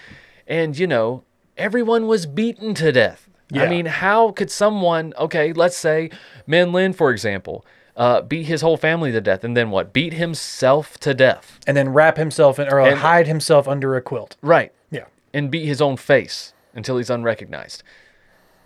[0.47, 1.23] And, you know,
[1.57, 3.29] everyone was beaten to death.
[3.53, 6.11] I mean, how could someone, okay, let's say
[6.45, 9.91] Min Lin, for example, uh, beat his whole family to death and then what?
[9.91, 11.59] Beat himself to death.
[11.65, 14.37] and then wrap himself in or And- hide himself under a quilt.
[14.41, 14.71] Right.
[14.91, 15.05] Yeah.
[15.33, 17.81] And beat his own face until he's unrecognized.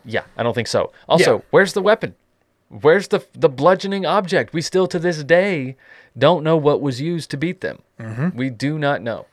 [0.06, 0.92] Yeah, I don't think so.
[1.08, 1.42] Also, Yeah.
[1.52, 2.16] where's the weapon?
[2.70, 4.54] Where's the the bludgeoning object?
[4.54, 5.76] We still to this day
[6.18, 7.82] don't know what was used to beat them.
[8.00, 8.34] Mhm.
[8.36, 9.26] We do not know.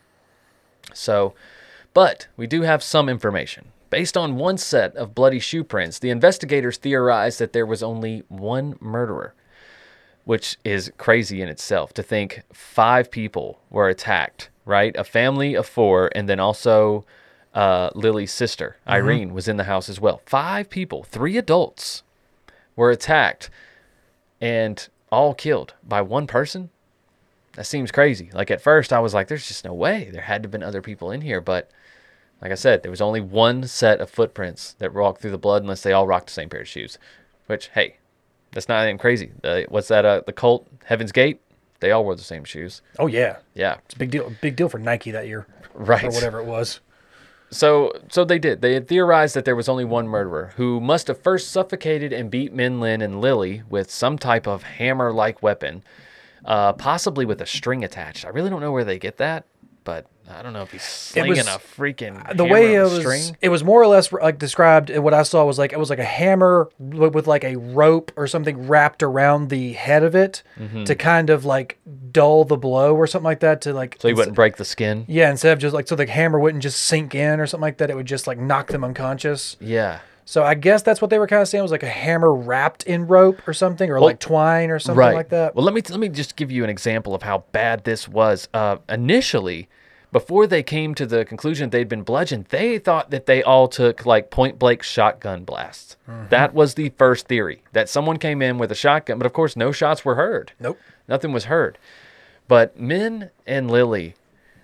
[0.93, 1.35] So,
[1.95, 3.67] but we do have some information.
[3.91, 8.23] Based on one set of bloody shoe prints, the investigators theorized that there was only
[8.29, 9.35] one murderer,
[10.25, 14.95] which is crazy in itself to think five people were attacked, right?
[14.97, 17.05] A family of four, and then also
[17.55, 20.21] uh, Lily's sister, Irene, was in the house as well.
[20.27, 22.03] Five people, three adults,
[22.77, 23.51] were attacked
[24.41, 26.71] and all killed by one person.
[27.55, 28.31] That seems crazy.
[28.33, 30.09] Like at first, I was like, there's just no way.
[30.13, 31.41] There had to have been other people in here.
[31.41, 31.71] But
[32.41, 35.63] like I said, there was only one set of footprints that walked through the blood
[35.63, 36.97] unless they all rocked the same pair of shoes.
[37.49, 37.97] Which, hey,
[38.53, 39.33] that's not even crazy.
[39.43, 40.05] Uh, what's that?
[40.05, 41.41] Uh, the cult, Heaven's Gate?
[41.81, 42.83] They all wore the same shoes.
[42.99, 43.79] Oh yeah, Yeah.
[43.87, 44.33] it's a big deal.
[44.41, 46.05] Big deal for Nike that year, Right.
[46.05, 46.81] Or whatever it was.
[47.53, 48.63] So, so they did.
[48.63, 52.31] They had theorized that there was only one murderer who must have first suffocated and
[52.31, 55.83] beat Min Lin and Lily with some type of hammer-like weapon,
[56.45, 58.25] uh, possibly with a string attached.
[58.25, 59.47] I really don't know where they get that,
[59.85, 63.37] but I don't know if he's slinging was- a freaking the way it was, string.
[63.41, 64.97] it was more or less like described.
[64.97, 68.13] What I saw was like it was like a hammer with, with like a rope
[68.17, 70.85] or something wrapped around the head of it Mhm.
[70.87, 71.79] to kind of like
[72.13, 73.61] dull the blow or something like that.
[73.63, 75.05] To like So he wouldn't break the skin.
[75.09, 77.79] Yeah, instead of just like so the hammer wouldn't just sink in or something like
[77.79, 77.91] that.
[77.91, 79.57] It would just like knock them unconscious.
[79.61, 79.99] Yeah.
[80.25, 82.85] So I guess that's what they were kind of saying was like a hammer wrapped
[82.85, 85.15] in rope or something, or Well, like twine or something right.
[85.15, 85.55] like that.
[85.55, 88.49] Well, let me let me just give you an example of how bad this was.
[88.55, 89.69] Uh, initially,
[90.13, 94.07] before they came to the conclusion they'd been bludgeoned, they thought that they all took
[94.07, 95.97] like point blank shotgun blasts.
[96.31, 99.57] That was the first theory that someone came in with a shotgun, but of course,
[99.57, 100.53] no shots were heard.
[100.59, 100.79] Nope.
[101.09, 101.79] Nothing was heard.
[102.49, 104.15] But Min and Lily,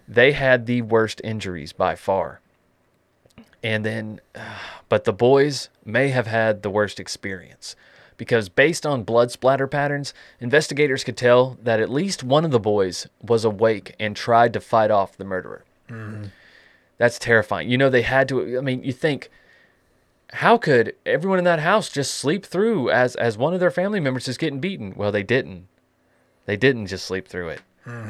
[0.09, 2.41] they had the worst injuries by far.
[3.63, 4.21] And then,
[4.89, 7.77] but the boys may have had the worst experience
[8.17, 12.61] because based on blood splatter patterns, investigators could tell that at least one of the
[12.61, 15.65] boys was awake and tried to fight off the murderer.
[15.89, 16.27] Mm-hmm.
[16.99, 17.69] That's terrifying.
[17.71, 19.31] You know, they had to, I mean, you think,
[20.33, 24.01] how could everyone in that house just sleep through as, as one of their family
[24.01, 24.95] members is getting beaten?
[24.97, 25.69] Well, they didn't.
[26.47, 27.61] They didn't just sleep through it.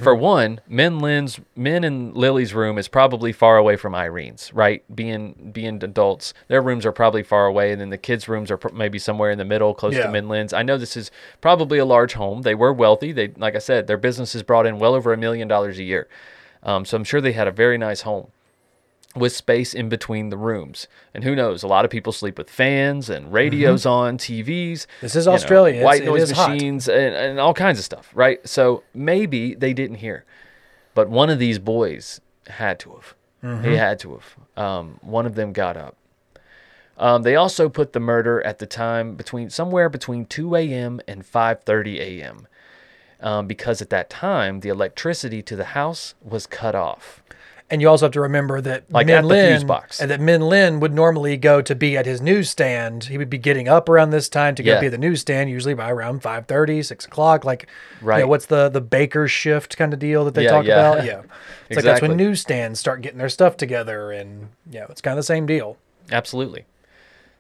[0.03, 4.83] For one, Min Lin's Min and Lily's room is probably far away from Irene's, right?
[4.95, 8.57] Being being adults, their rooms are probably far away, and then the kids' rooms are
[8.57, 10.07] pr- maybe somewhere in the middle, close Yeah.
[10.07, 10.49] to Min.
[10.55, 11.11] I know this is
[11.43, 12.43] probably a large home.
[12.43, 13.13] They were wealthy.
[13.13, 15.83] They, like I said, their business has brought in well over a million dollars a
[15.83, 16.09] year.
[16.63, 18.29] Um, so I'm sure they had a very nice home
[19.17, 20.87] with space in between the rooms.
[21.15, 21.63] And who knows?
[21.63, 24.87] A lot of people sleep with fans and radios on, TVs.
[25.01, 25.77] This is know, Australia.
[25.77, 28.47] It's- white noise machines, and, and all kinds of stuff, right?
[28.47, 30.25] So maybe they didn't hear,
[30.95, 33.15] but one of these boys had to have.
[33.43, 33.77] He Mhm.
[33.79, 34.37] had to have.
[34.63, 35.97] Um, one of them got up.
[36.99, 41.01] Um, they also put the murder at the time between somewhere between 2 a.m.
[41.07, 42.47] and 5:30 a.m.
[43.21, 47.23] Um, because at that time the electricity to the house was cut off.
[47.69, 50.01] And you also have to remember that Like Min at the fuse Lin, box.
[50.01, 53.05] and that Min Lin would normally go to be at his newsstand.
[53.05, 54.81] He would be getting up around this time to go Yeah.
[54.81, 57.45] be at the newsstand, usually by around 5.30, 6 o'clock.
[57.45, 57.67] Like, you
[58.07, 58.29] know, Right.
[58.29, 60.75] what's the the baker's shift kind of deal that they Yeah, talk yeah.
[60.93, 61.05] about?
[61.05, 61.23] Yeah,
[61.69, 65.25] it's like that's when newsstands start getting their stuff together, and yeah, it's kind of
[65.25, 65.77] the same deal.
[66.13, 66.67] Absolutely.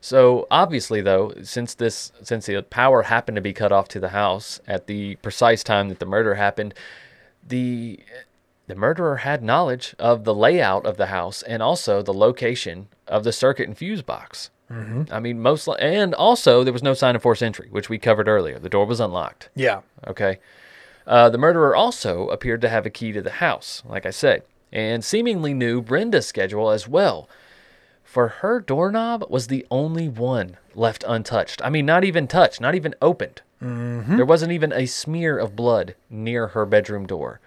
[0.01, 4.09] So obviously, though, since this since the power happened to be cut off to the
[4.09, 6.75] house at the precise time that the murder happened,
[7.47, 8.01] the
[8.67, 13.25] the murderer had knowledge of the layout of the house and also the location of
[13.25, 14.51] the circuit and fuse box.
[14.71, 15.11] Mhm.
[15.13, 17.99] I mean, most li- and also there was no sign of forced entry, which we
[17.99, 18.59] covered earlier.
[18.59, 19.49] The door was unlocked.
[19.55, 19.81] Yeah.
[20.07, 20.39] Okay.
[21.07, 24.43] Uh, the murderer also appeared to have a key to the house, like I said,
[24.73, 27.29] and seemingly knew Brenda's schedule as well.
[28.03, 31.61] For her doorknob was the only one left untouched.
[31.65, 33.43] I mean, not even touched, not even opened.
[33.63, 34.17] Mhm.
[34.17, 37.39] There wasn't even a smear of blood near her bedroom door.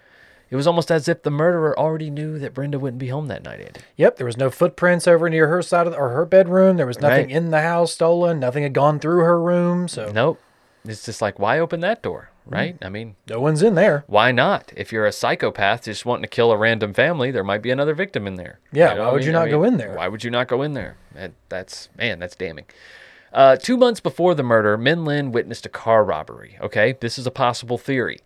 [0.51, 3.43] It was almost as if the murderer already knew that Brenda wouldn't be home that
[3.43, 3.81] night, Andy.
[3.97, 6.77] Yep, there was no footprints over near her side of the, or her bedroom.
[6.77, 7.35] There was nothing Right.
[7.35, 8.39] in the house stolen.
[8.39, 9.87] Nothing had gone through her room.
[9.87, 10.39] So Nope.
[10.85, 12.77] It's just like, why open that door, right?
[12.81, 14.05] I mean, no one's in there.
[14.07, 14.71] why not?
[14.77, 17.93] If you're a psychopath just wanting to kill a random family, there might be another
[17.93, 18.59] victim in there.
[18.71, 19.93] Yeah, know why what I would you not I go in there?
[19.95, 20.95] Why would you not go in there?
[21.13, 22.65] That, that's man, that's damning.
[23.33, 26.57] Uh, two months before the murder, Min Lin witnessed a car robbery.
[26.61, 28.19] Okay, this is a possible theory.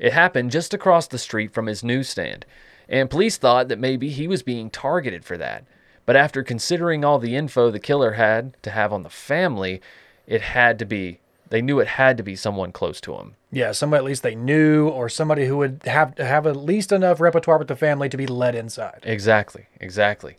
[0.00, 2.46] It happened just across the street from his newsstand,
[2.88, 5.64] and police thought that maybe he was being targeted for that.
[6.06, 9.80] But after considering all the info the killer had to have on the family,
[10.26, 11.20] it had to be.
[11.50, 13.34] They knew it had to be someone close to him.
[13.52, 17.20] Yeah, somebody at least they knew, or somebody who would have have at least enough
[17.20, 19.00] repertoire with the family to be let inside.
[19.02, 20.38] Exactly, exactly.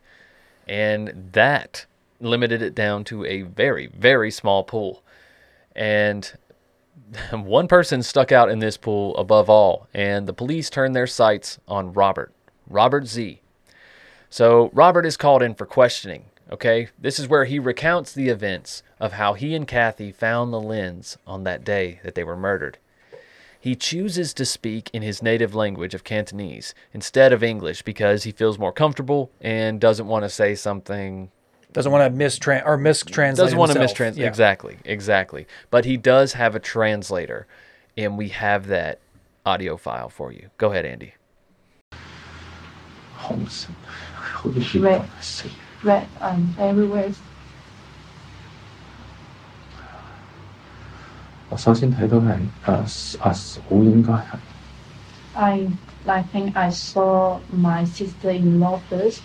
[0.68, 1.86] And that
[2.20, 5.04] limited it down to a very, very small pool.
[5.76, 6.32] And
[7.32, 11.60] one person stuck out in this pool above all, and the police turned their sights
[11.68, 12.32] on Robert,
[12.70, 13.40] Robert Xie.
[14.30, 16.26] So Robert is called in for questioning.
[16.52, 20.60] Okay, this is where he recounts the events of how he and Kathy found the
[20.60, 22.78] Lins on that day that they were murdered.
[23.60, 28.32] He chooses to speak in his native language of Cantonese instead of English because he
[28.32, 31.30] feels more comfortable and doesn't want to say something
[31.73, 33.37] Doesn't want to mistran or mistranslate.
[33.37, 33.99] Doesn't want to himself.
[33.99, 34.17] mistranslate.
[34.19, 34.29] Yeah.
[34.29, 35.47] Exactly, exactly.
[35.71, 37.47] But he does have a translator,
[37.97, 39.01] and we have that
[39.45, 40.49] audio file for you.
[40.57, 41.13] Go ahead, Andy.
[43.19, 43.69] 红色，
[44.15, 45.01] 好似血 Red.
[45.01, 45.49] 咁色。
[45.83, 47.13] red um, everywhere.
[51.49, 54.25] 我首先睇到系诶阿嫂应该系
[55.35, 55.69] I
[56.07, 59.21] I think I saw my sister-in-law first.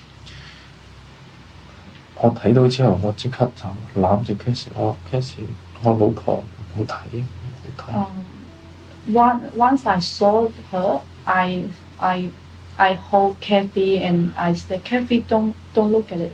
[2.15, 5.45] 我睇到之後，我即刻就攬住 Cassie，我 Cassie，
[5.81, 6.43] 我老婆唔
[6.77, 7.25] 好睇，唔
[7.77, 7.93] 好睇。
[7.95, 11.63] Um, one, once I saw her, I
[11.97, 12.29] I
[12.77, 16.31] I hold Kathy and I said, Kathy, don't don't look at it.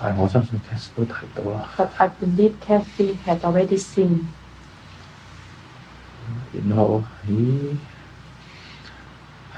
[0.00, 1.68] 但係我相信 Cassie 都睇到啦。
[1.76, 4.26] But I believe Kathy had already seen.
[6.52, 7.76] 然後喺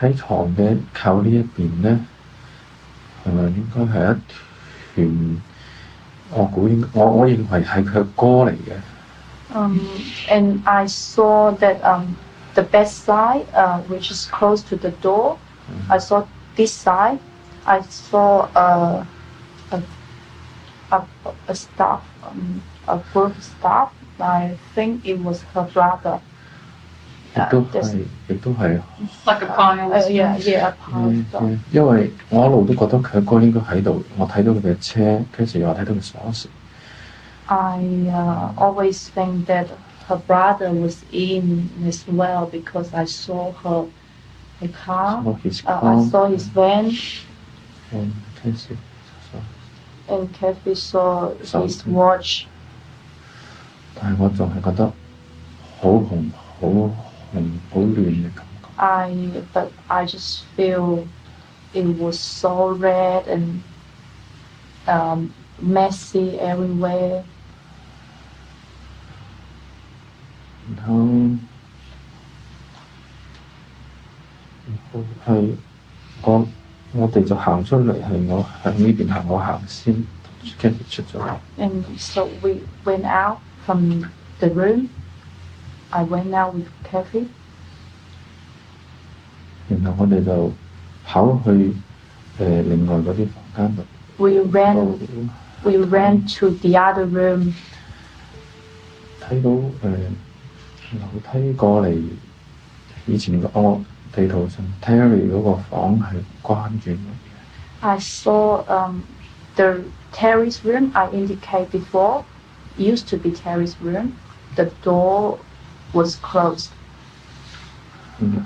[0.00, 1.98] 喺床嘅靠呢一邊咧，
[3.26, 4.20] 诶、应该系一
[4.94, 5.42] 团，
[6.30, 8.80] 我估应我我认为系佢嘅歌嚟嘅。
[9.54, 9.78] Um,
[10.30, 12.16] and I saw that um,
[12.54, 15.36] the bedside, uh, which is close to the door,
[15.90, 16.24] I saw
[16.56, 17.18] this side.
[17.66, 19.06] I saw a
[19.70, 19.82] a
[20.90, 21.02] a,
[21.48, 23.90] a staff, um, a group staff.
[24.18, 26.20] I think it was her brother.
[27.36, 27.98] 亦都係
[28.28, 28.80] 亦都係
[29.26, 29.90] Like a pile.
[29.90, 31.08] Uh, yeah, yeah, a pile.
[31.08, 36.46] 嗯嗯因為我一路都覺得佢阿哥應該喺度，我睇到佢嘅車，跟住又睇到佢鎖匙。
[37.46, 37.78] I
[38.10, 39.66] uh, always think that
[40.08, 43.86] her brother was in as well because I saw her
[44.60, 45.22] the car.
[45.22, 46.10] Saw his Uh, I car.
[46.10, 46.90] saw his van
[47.92, 48.74] 嗯，跟住
[50.08, 51.92] and Kathy saw his Something.
[51.92, 52.46] watch.
[54.00, 54.86] 但係我仲係覺得
[55.80, 56.30] 好紅、
[56.60, 56.90] 好
[57.34, 58.68] 红、好乱嘅感觉。
[58.76, 59.10] I
[59.54, 61.04] but I just feel
[61.72, 63.60] it was so red and
[64.86, 65.30] um,
[65.62, 67.22] messy everywhere.
[70.76, 70.94] 然后
[74.66, 75.56] 然后系
[76.22, 76.46] 我
[76.92, 80.06] 我哋就行出嚟，系我向呢边行，我行先，
[80.60, 81.36] 跟住出咗嚟。
[81.58, 84.04] And so we went out from
[84.38, 84.88] the room.
[85.90, 87.26] I went out with Kathy.
[89.68, 90.52] 然后我哋就
[91.04, 91.72] 跑去诶、
[92.38, 93.82] 呃另外嗰啲房间度。
[94.18, 94.98] We ran
[95.64, 97.54] we ran to the other room.
[99.20, 99.90] 睇到诶、呃、
[101.00, 102.02] 楼梯过嚟，
[103.06, 103.80] 以前个我
[104.14, 106.96] 地图上 Terry 嗰个房系关住嘅。
[107.80, 109.00] I saw um,
[109.56, 109.80] the
[110.12, 112.24] Terry's room I indicated before
[112.78, 114.12] used to be Terry's room.
[114.56, 115.38] The door
[115.92, 116.70] was closed.
[118.20, 118.44] 嗯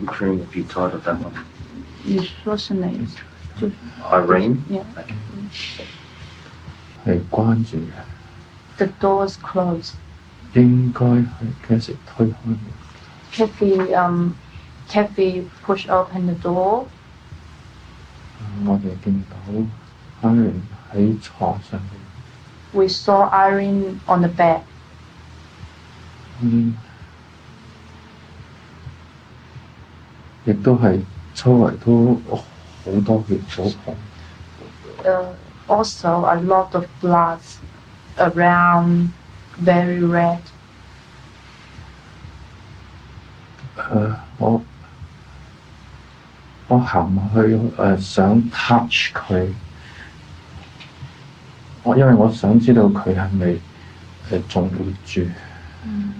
[0.00, 1.32] I'm curious if you thought of that one.
[2.04, 3.06] You what's your name?
[4.10, 4.64] Irene?
[4.68, 4.84] Yeah.
[7.04, 7.92] 系关住嘅，
[8.78, 9.94] The door was closed.
[10.54, 11.24] 应该系
[11.68, 13.46] 几时推开嘅？
[13.48, 14.34] Kathy um
[14.88, 16.86] Kathy pushed open the door.
[18.66, 20.60] 我哋见到 Irene
[20.92, 21.90] 喺床上面，
[22.72, 24.62] We saw Irene on the bed.
[26.40, 26.74] 嗯，
[30.44, 31.00] 亦都系
[31.34, 33.94] 周围都好多血，好红。
[35.04, 35.34] Uh,
[35.68, 37.38] also a lot of blood
[38.16, 39.10] around,
[39.62, 40.38] very red.
[43.76, 44.62] 诶、我
[46.68, 49.52] 我行埋去诶、想 touch 佢，
[51.86, 53.46] 我因为我想知道佢系咪
[54.30, 55.22] 诶仲活住。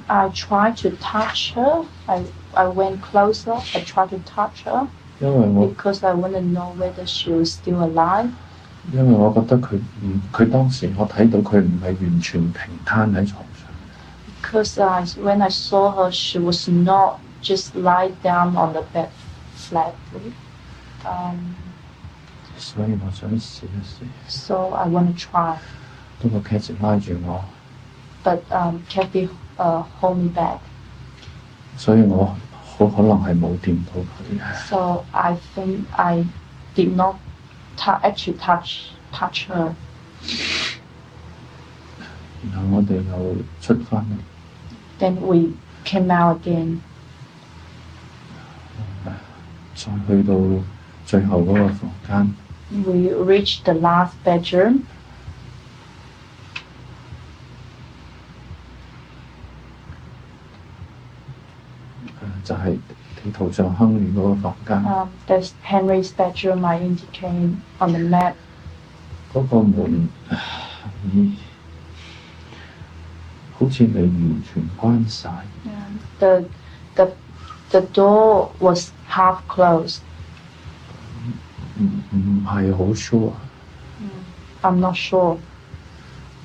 [0.08, 1.84] I tried to touch her.
[2.06, 2.22] I,
[2.54, 3.52] I went closer.
[3.74, 4.86] I tried to touch her
[5.20, 8.28] 因为我 because I want to know whether she was still alive.
[8.92, 13.70] 因为我觉得佢唔佢当时我睇到佢唔系完全平摊喺床上，
[14.42, 19.08] Because I, when I saw her, she was not just lie down on the bed
[19.54, 20.32] flatly.
[21.04, 21.54] Um,
[22.58, 24.06] 所以我想試一試。
[24.28, 25.56] so I want to try.
[26.20, 27.44] 不過 Cat 拉住我，
[28.24, 30.58] But um, Kathy uh, hold me back.
[31.76, 32.36] 所以我
[32.78, 34.68] 好可能係冇掂到佢。
[34.68, 36.24] So I think I
[36.76, 37.16] did not
[37.76, 39.72] tou- actually touch touch her.
[42.52, 45.54] 然後我哋又出翻嚟， Then we
[45.84, 46.78] came out again.
[49.74, 50.34] 再去到
[51.04, 52.34] 最後嗰個房間，
[52.86, 54.84] We reached the last bedroom.
[62.44, 62.78] 诶、就系、
[63.22, 68.34] 地图上亨利嗰个房间， Um, there's Henry's bedroom I indicated on the map.
[69.32, 70.08] 嗰、个门
[71.14, 71.32] 咦
[73.58, 75.30] 好似未完全关晒。
[76.18, 76.44] The
[76.94, 77.12] the
[77.70, 80.00] the door was half closed.
[81.78, 81.84] 唔
[82.16, 83.32] 唔係好 sure。
[84.62, 85.36] I'm not sure.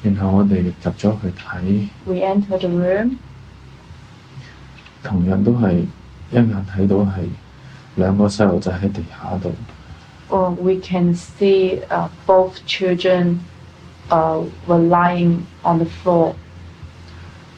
[0.03, 3.17] 然後我哋入咗去睇， We entered the room.
[5.03, 5.80] 同樣都係
[6.32, 7.28] 一眼睇到係
[7.95, 9.53] 兩個細路仔喺地下度，
[10.30, 13.39] Uh, we can see uh, both children
[14.09, 16.34] uh, were lying on the floor.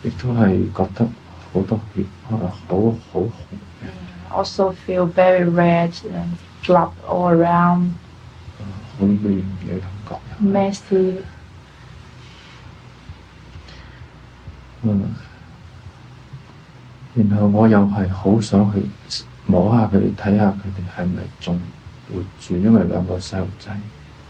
[0.03, 1.07] 亦都係覺得
[1.51, 2.77] 好多血，啊好
[3.11, 3.29] 好紅。
[4.31, 5.91] Also feel very red
[6.63, 7.91] and blood all around,
[8.99, 10.15] 好乱嘅感觉。
[10.43, 11.15] messy.
[14.83, 15.13] 嗯，
[17.15, 18.81] 然后我又系好想去
[19.45, 21.59] 摸下佢哋，睇下佢哋系咪仲
[22.13, 23.71] 活住，因为两个细路仔。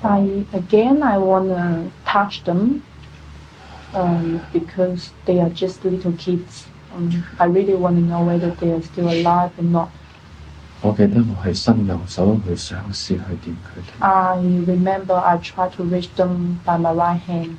[0.01, 0.21] I
[0.53, 2.79] again I wanna touch them
[3.93, 8.71] um, because they are just little kids um, I really want to know whether they
[8.71, 9.89] are still alive or not.
[10.83, 17.55] 我記得我係伸右手去嘗試去掂佢哋， I remember I tried to reach them by my right hand,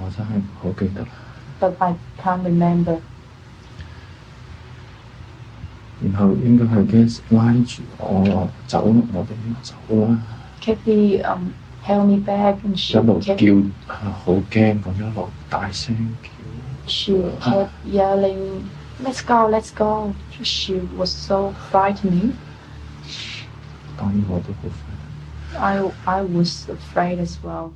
[0.00, 1.08] 我真係唔好記得啦。
[1.60, 2.98] but I can't remember.
[6.02, 9.74] 然後應該係 Gas 拉住我走，我哋要走
[10.06, 10.18] 啦，
[10.62, 11.48] Kathy um,
[11.84, 16.28] held me back and 一 she 路 kept, 叫啊好驚咁一路大聲叫。
[16.86, 18.60] she kept yelling,
[19.00, 22.32] "Let's go, let's go!" She was so frightening.
[23.96, 24.68] 当然我都好
[25.56, 27.72] I I was afraid as well.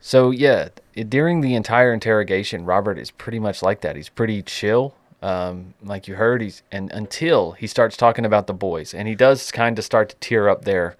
[0.00, 3.96] So yeah, i- during the entire interrogation, Robert is pretty much like that.
[3.96, 6.42] He's pretty chill, um, like you heard.
[6.42, 10.08] He's and until he starts talking about the boys, and he does kind of start
[10.10, 10.96] to tear up there,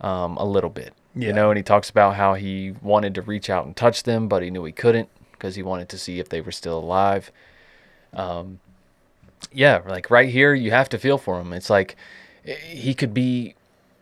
[0.00, 0.92] um, a little bit.
[1.16, 4.26] You know, and he talks about how he wanted to reach out and touch them,
[4.26, 7.30] but he knew he couldn't because he wanted to see if they were still alive.
[8.13, 8.59] Um,
[9.51, 11.53] yeah, like right here, you have to feel for him.
[11.53, 11.95] It's like
[12.45, 13.55] eh, he could be.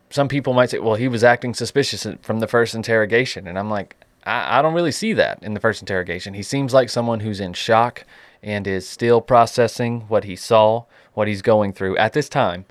[0.10, 3.46] Some people might say, well, he was acting suspicious from the first interrogation.
[3.46, 6.34] And I'm like, I, I don't really see that in the first interrogation.
[6.34, 8.06] He seems like someone who's in shock
[8.42, 12.64] and is still processing what he saw, what he's going through at this time.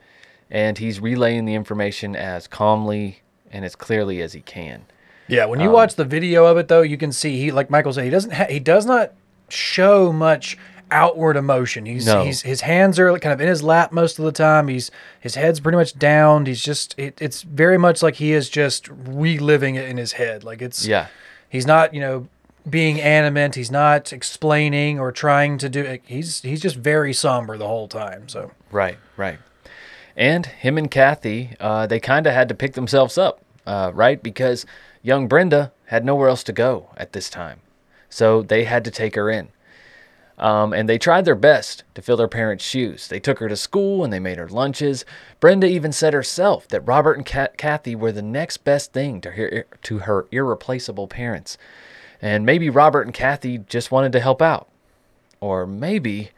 [0.50, 3.20] And he's relaying the information as calmly
[3.50, 4.86] and as clearly as he can.
[5.28, 7.68] Yeah, when you Um, watch the video of it though, you can see he like
[7.68, 9.12] Michael said he doesn't ha- he does not
[9.48, 10.56] show much
[10.90, 11.86] outward emotion.
[11.86, 12.24] He's No.
[12.24, 14.68] he's his hands are kind of in his lap most of the time.
[14.68, 16.46] He's his head's pretty much down.
[16.46, 20.44] He's just it, it's very much like he is just reliving it in his head.
[20.44, 21.06] Like it's Yeah.
[21.48, 22.28] He's not, you know,
[22.68, 23.54] being animate.
[23.54, 25.98] He's not explaining or trying to do.
[26.04, 28.28] He's he's just very somber the whole time.
[28.28, 29.38] So Right, right.
[30.16, 34.22] And him and Kathy, uh, they kind of had to pick themselves up, uh, right?
[34.22, 34.64] Because
[35.02, 37.60] young Brenda had nowhere else to go at this time.
[38.08, 39.48] So they had to take her in.
[40.38, 43.08] Um, and they tried their best to fill their parents' shoes.
[43.08, 45.04] They took her to school and they made her lunches.
[45.40, 49.30] Brenda even said herself that Robert and Kat- Kathy were the next best thing to
[49.32, 51.56] her, to her irreplaceable parents.
[52.20, 54.68] And maybe Robert and Kathy just wanted to help out.
[55.40, 56.30] Or maybe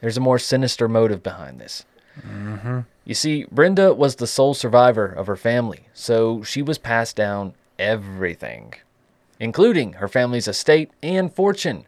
[0.00, 1.84] there's a more sinister motive behind this.
[2.20, 2.80] Mm-hmm.
[3.04, 7.54] You see, Brenda was the sole survivor of her family, so she was passed down
[7.78, 8.74] everything,
[9.38, 11.84] including her family's estate and fortune.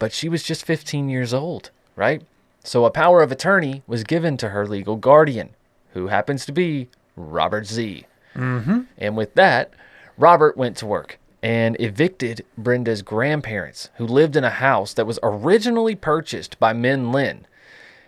[0.00, 2.22] But she was just 15 years old, right?
[2.64, 5.50] So a power of attorney was given to her legal guardian,
[5.92, 8.06] who happens to be Robert Xie.
[8.34, 8.80] Mm-hmm.
[8.98, 9.72] And with that,
[10.18, 15.18] Robert went to work and evicted Brenda's grandparents, who lived in a house that was
[15.22, 17.46] originally purchased by Min Lin.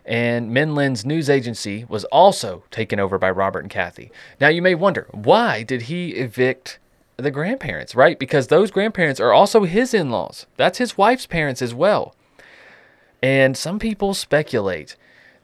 [0.05, 4.11] And Min Lin's news agency was also taken over by Robert and Kathy.
[4.41, 6.79] Now, you may wonder, why did he evict
[7.17, 8.19] the grandparents, right?
[8.19, 10.47] Because those grandparents are also his in laws.
[10.57, 12.15] That's his wife's parents as well.
[13.23, 14.97] And some people speculate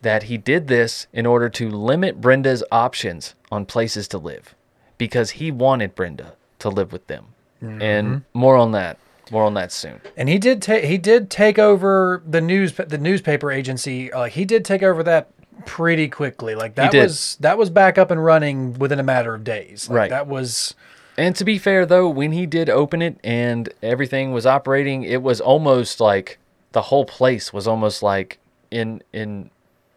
[0.02, 4.54] that he did this in order to limit Brenda's options on places to live
[4.96, 7.26] because he wanted Brenda to live with them.
[7.60, 8.38] And mm-hmm.
[8.38, 8.98] more on that,
[9.32, 10.00] more on that soon.
[10.16, 14.10] And he did take he did take over the news the newspaper agency.
[14.12, 15.30] Like he did take over that
[15.66, 16.54] pretty quickly.
[16.54, 19.88] Like that was that was back up and running within a matter of days.
[19.88, 20.10] Like, Right.
[20.10, 20.76] That was
[21.18, 25.20] And to be fair, though, when he did open it and everything was operating, it
[25.20, 26.38] was almost like
[26.70, 28.38] the whole place was almost like
[28.70, 29.50] in in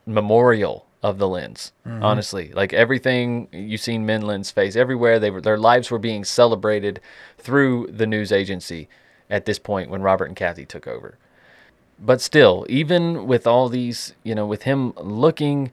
[0.08, 1.74] memorial of the Lins.
[1.86, 2.04] Mhm.
[2.04, 6.24] Honestly, like everything you've seen Min Lin's face everywhere, they were their lives were being
[6.24, 7.00] celebrated
[7.38, 8.90] through the news agency
[9.30, 11.20] at this point when Robert and Kathy took over.
[12.00, 15.72] But still, even with all these, you know, with him looking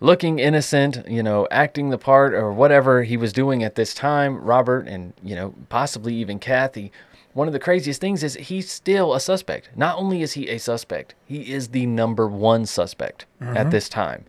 [0.00, 4.38] looking innocent, you know, acting the part or whatever he was doing at this time,
[4.38, 6.92] Robert and, you know, possibly even Kathy,
[7.34, 9.70] one of the craziest things is he's still a suspect.
[9.76, 13.70] Not only is he a suspect, he is the number one suspect at Mhm.
[13.70, 14.24] this time.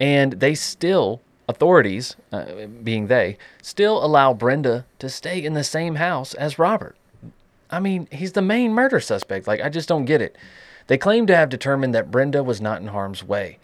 [0.00, 2.44] And they still, authorities, uh,
[2.82, 6.96] being they, still allow Brenda to stay in the same house as Robert.
[7.70, 9.46] I mean, he's the main murder suspect.
[9.46, 10.36] Like, I just don't get it.
[10.88, 13.58] They claim to have determined that Brenda was not in harm's way.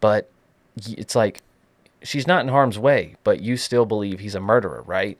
[0.00, 0.30] But
[0.76, 1.40] it's like,
[2.02, 5.18] she's not in harm's way, but you still believe he's a murderer, right?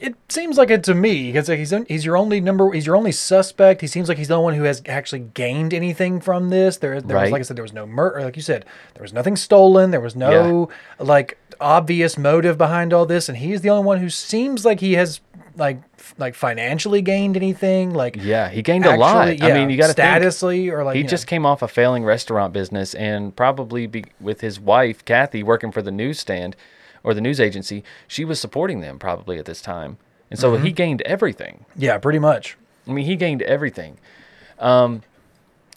[0.00, 3.10] it seems like it to me because he's he's your only number he's your only
[3.10, 3.80] suspect.
[3.80, 6.76] He seems like he's the only one who has actually gained anything from this.
[6.76, 9.12] There there was like I said there was no murder like you said there was
[9.12, 9.90] nothing stolen.
[9.90, 10.68] There was no
[11.00, 14.94] like obvious motive behind all this, and he's the only one who seems like he
[14.94, 15.20] has
[15.56, 17.92] like f- like financially gained anything.
[17.92, 19.28] Like Yeah, he gained a lot.
[19.28, 21.10] actually, I mean, you got to statusly or like he you know.
[21.10, 25.72] just came off a failing restaurant business and probably be, with his wife Kathy working
[25.72, 26.54] for the newsstand
[27.02, 27.82] or the news agency.
[28.06, 29.98] She was supporting them probably at this time,
[30.30, 30.64] and so Mhm.
[30.64, 31.64] he gained everything.
[31.76, 32.56] yeah pretty much.
[32.86, 33.98] I mean, he gained everything.
[34.58, 35.02] Um,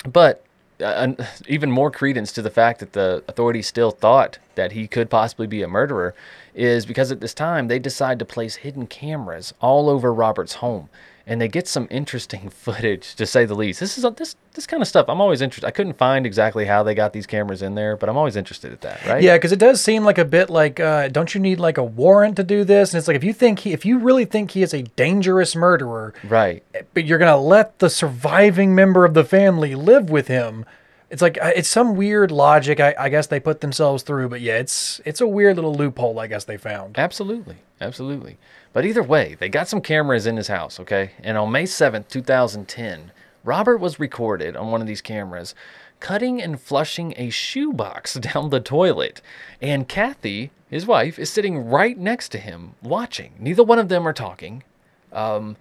[0.08, 0.44] but
[0.82, 1.14] uh,
[1.48, 5.48] even more credence to the fact that the authorities still thought that he could possibly
[5.48, 6.14] be a murderer
[6.54, 10.90] is because at this time they decide to place hidden cameras all over Robert's home.
[11.28, 13.80] And they get some interesting footage, to say the least.
[13.80, 15.06] This is this this kind of stuff.
[15.08, 15.66] I'm always interested.
[15.68, 18.74] I couldn't find exactly how they got these cameras in there, but I'm always interested
[18.74, 19.06] at that.
[19.06, 19.24] Right?
[19.24, 21.84] Yeah, because it does seem like a bit like, uh, don't you need like a
[21.84, 22.92] warrant to do this?
[22.94, 25.56] And it's like if you think he, if you really think he is a dangerous
[25.56, 26.64] murderer, Right.
[26.94, 30.66] but you're gonna let the surviving member of the family live with him.
[31.12, 32.80] It's like uh, it's some weird logic.
[32.80, 36.20] I, I guess they put themselves through, but yeah, it's it's a weird little loophole.
[36.20, 36.98] I guess they found.
[36.98, 37.58] Absolutely.
[37.82, 38.38] Absolutely.
[38.74, 41.12] But either way, they got some cameras in his house, okay?
[41.22, 43.12] And on May 7th, 2010,
[43.44, 45.54] Robert was recorded on one of these cameras
[46.00, 49.22] cutting and flushing a shoebox down the toilet.
[49.62, 53.34] And Kathy, his wife, is sitting right next to him watching.
[53.40, 54.64] Neither one of them are talking.
[55.12, 55.58] Um,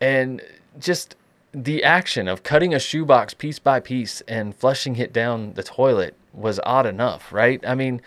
[0.00, 0.42] and
[0.78, 1.16] just
[1.54, 6.14] the action of cutting a shoebox piece by piece and flushing it down the toilet
[6.32, 7.62] was odd enough, right?
[7.66, 8.00] I mean,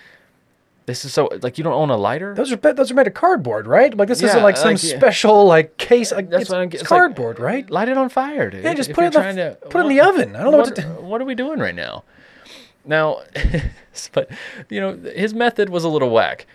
[0.85, 2.33] this is so like you don't own a lighter.
[2.35, 3.95] Those are those are made of cardboard, right?
[3.95, 6.11] Like this Yeah, isn't like some like, special like case.
[6.11, 7.69] Like, That's it's, what I'm it's get- it's like, cardboard, right?
[7.69, 8.63] Light it on fire, dude.
[8.63, 10.35] Yeah, just If put it in the- to- put it in the oven.
[10.35, 10.87] I don't know what to do.
[10.87, 12.03] What are we doing right now?
[12.85, 13.21] Now,
[14.13, 14.29] but
[14.69, 16.45] you know, his method was a little whack,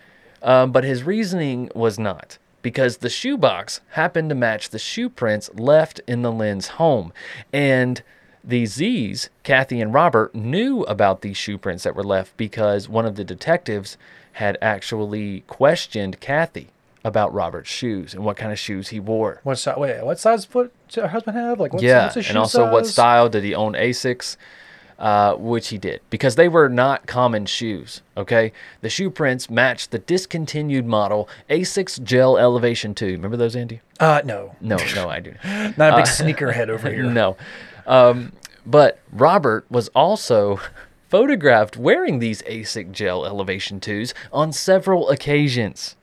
[0.42, 5.50] um, but his reasoning was not because the shoebox happened to match the shoe prints
[5.54, 7.12] left in the Lin's home,
[7.52, 8.02] and
[8.44, 13.06] the Xie's, Kathy and Robert, knew about these shoe prints that were left because one
[13.06, 13.96] of the detectives
[14.32, 16.70] had actually questioned Kathy
[17.04, 19.40] about Robert's shoes and what kind of shoes he wore.
[19.42, 19.76] What size?
[19.76, 21.60] Wait, what size foot does her husband have?
[21.60, 24.36] Like, what's, yeah, what's his and shoe also what style did he own Asics?
[25.02, 28.02] Uh, which he did because they were not common shoes.
[28.16, 33.06] Okay, the shoe prints matched the discontinued model Asics Gel Elevation 2.
[33.06, 33.80] Remember those, Andy?
[33.98, 34.54] Uh, no.
[34.60, 35.34] No, no, I do.
[35.42, 37.02] Not a big Uh, sneakerhead over here.
[37.02, 37.36] No,
[37.84, 38.30] um,
[38.64, 40.60] but Robert was also
[41.08, 45.96] photographed wearing these Asic Gel Elevation 2s on several occasions.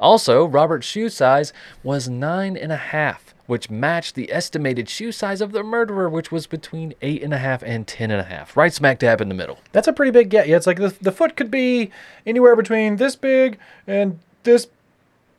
[0.00, 1.52] Also, Robert's shoe size
[1.84, 6.30] was nine and a half, which matched the estimated shoe size of the murderer, which
[6.30, 9.28] was between eight and a half and ten and a half, right smack dab in
[9.28, 9.58] the middle.
[9.72, 10.46] That's a pretty big get.
[10.46, 11.90] Yeah, it's like the, the foot could be
[12.24, 14.68] anywhere between this big and this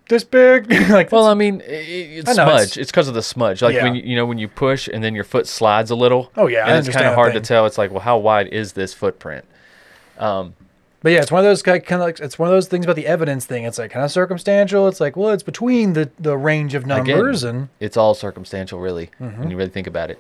[0.10, 0.70] this big.
[0.90, 2.72] like, Well, I mean, i- i- it's I know, smudge.
[2.78, 3.62] it's- because of the smudge.
[3.62, 3.84] Like Yeah.
[3.86, 6.32] when you, you know when you push and then your foot slides a little.
[6.36, 7.42] Oh, yeah, I and it's kind of hard thing.
[7.42, 7.66] to tell.
[7.66, 9.46] It's like, well, how wide is this footprint?
[10.18, 10.54] Um,
[11.04, 12.96] But yeah, it's one of those kind of like it's one of those things about
[12.96, 13.64] the evidence thing.
[13.64, 14.88] It's like kind of circumstantial.
[14.88, 18.80] It's like, well, it's between the the range of Again, numbers and it's all circumstantial,
[18.80, 19.40] really, Mhm.
[19.40, 20.20] when you really think about it.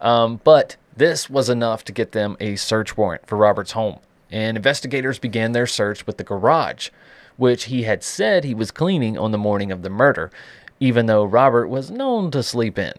[0.00, 3.98] Um, but this was enough to get them a search warrant for Robert's home,
[4.30, 6.90] and investigators began their search with the garage,
[7.36, 10.30] which he had said he was cleaning on the morning of the murder,
[10.80, 12.92] even though Robert was known to sleep in.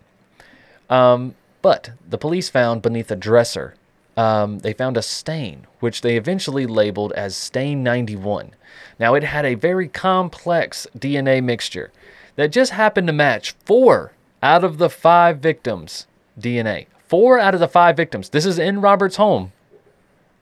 [0.90, 3.76] Um, but the police found beneath a dresser,
[4.20, 8.52] um, they found a stain, which they eventually labeled as Stain 91.
[9.00, 11.90] Now, it had a very complex DNA mixture
[12.36, 14.12] that just happened to match four
[14.44, 16.06] out of the five victims'
[16.38, 16.88] DNA.
[17.08, 18.28] Four out of the five victims.
[18.28, 19.54] This is in Robert's home,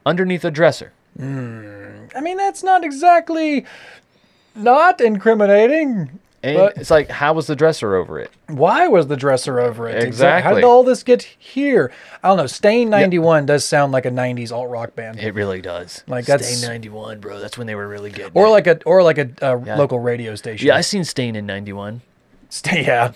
[0.07, 0.91] underneath a dresser.
[1.19, 3.63] I mean, that's not exactly
[4.55, 6.17] not incriminating.
[6.43, 8.31] And but it's like, how was the dresser over it?
[8.47, 10.03] why was the dresser over it?
[10.03, 10.47] Exactly.
[10.49, 11.91] How did all this get here?
[12.23, 12.45] I don't know.
[12.47, 15.19] Stain 91 does sound like a 90s alt rock band.
[15.19, 16.03] It really does.
[16.07, 17.39] Like that's Stain 91, bro.
[17.39, 18.31] That's when they were really good.
[18.35, 19.77] or like a or like a, uh Yeah.
[19.77, 20.67] local radio station.
[20.67, 22.01] Yeah, I seen Stain in 91.
[22.49, 23.11] Stain, yeah.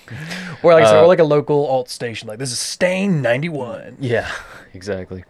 [0.63, 2.27] Or like Uh, or like a local alt station.
[2.27, 3.97] Like this is Stain 91.
[3.99, 4.29] Yeah,
[4.73, 5.23] exactly.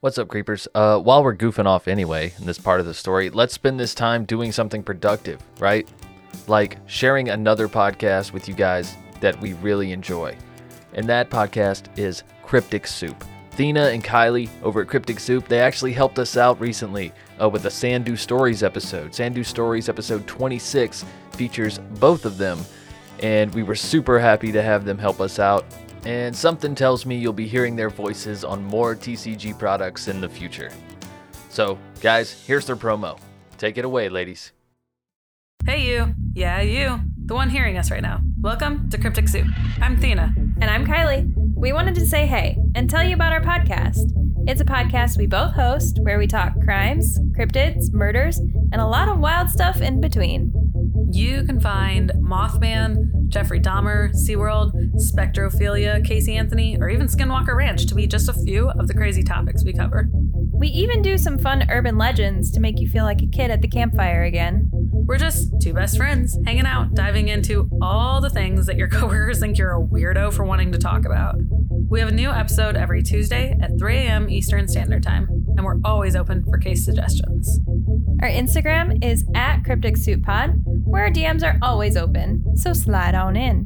[0.00, 0.68] What's up, creepers?
[0.74, 3.94] Uh, while we're goofing off anyway in this part of the story, let's spend this
[3.94, 5.88] time doing something productive, right?
[6.46, 10.36] Like sharing another podcast with you guys that we really enjoy.
[10.94, 13.24] And that podcast is Cryptic Soup.
[13.56, 17.62] Thina and Kylie over at Cryptic Soup, they actually helped us out recently uh, with
[17.62, 19.14] the Sandu Stories episode.
[19.14, 22.58] Sandu Stories episode 26 features both of them,
[23.20, 25.64] and we were super happy to have them help us out.
[26.04, 30.28] And something tells me you'll be hearing their voices on more TCG products in the
[30.28, 30.70] future.
[31.48, 33.18] So, guys, here's their promo.
[33.56, 34.52] Take it away, ladies.
[35.64, 36.14] Hey, you.
[36.34, 37.00] Yeah, you.
[37.24, 38.20] The one hearing us right now.
[38.40, 39.46] Welcome to Cryptic Soup.
[39.80, 40.32] I'm Thina.
[40.60, 41.32] And I'm Kylie.
[41.56, 44.12] We wanted to say hey and tell you about our podcast.
[44.46, 49.08] It's a podcast we both host where we talk crimes, cryptids, murders, and a lot
[49.08, 50.52] of wild stuff in between.
[51.10, 57.94] You can find Mothman, Jeffrey Dahmer, SeaWorld, Spectrophilia, Casey Anthony, or even Skinwalker Ranch to
[57.96, 60.08] be just a few of the crazy topics we cover.
[60.52, 63.62] We even do some fun urban legends to make you feel like a kid at
[63.62, 64.70] the campfire again.
[65.06, 69.38] We're just two best friends hanging out, diving into all the things that your coworkers
[69.38, 71.36] think you're a weirdo for wanting to talk about.
[71.88, 74.28] We have a new episode every Tuesday at 3 a.m.
[74.28, 77.60] Eastern Standard Time, and we're always open for case suggestions.
[78.20, 83.14] Our Instagram is at Cryptic Soup Pod, where our DMs are always open, so slide
[83.14, 83.64] on in.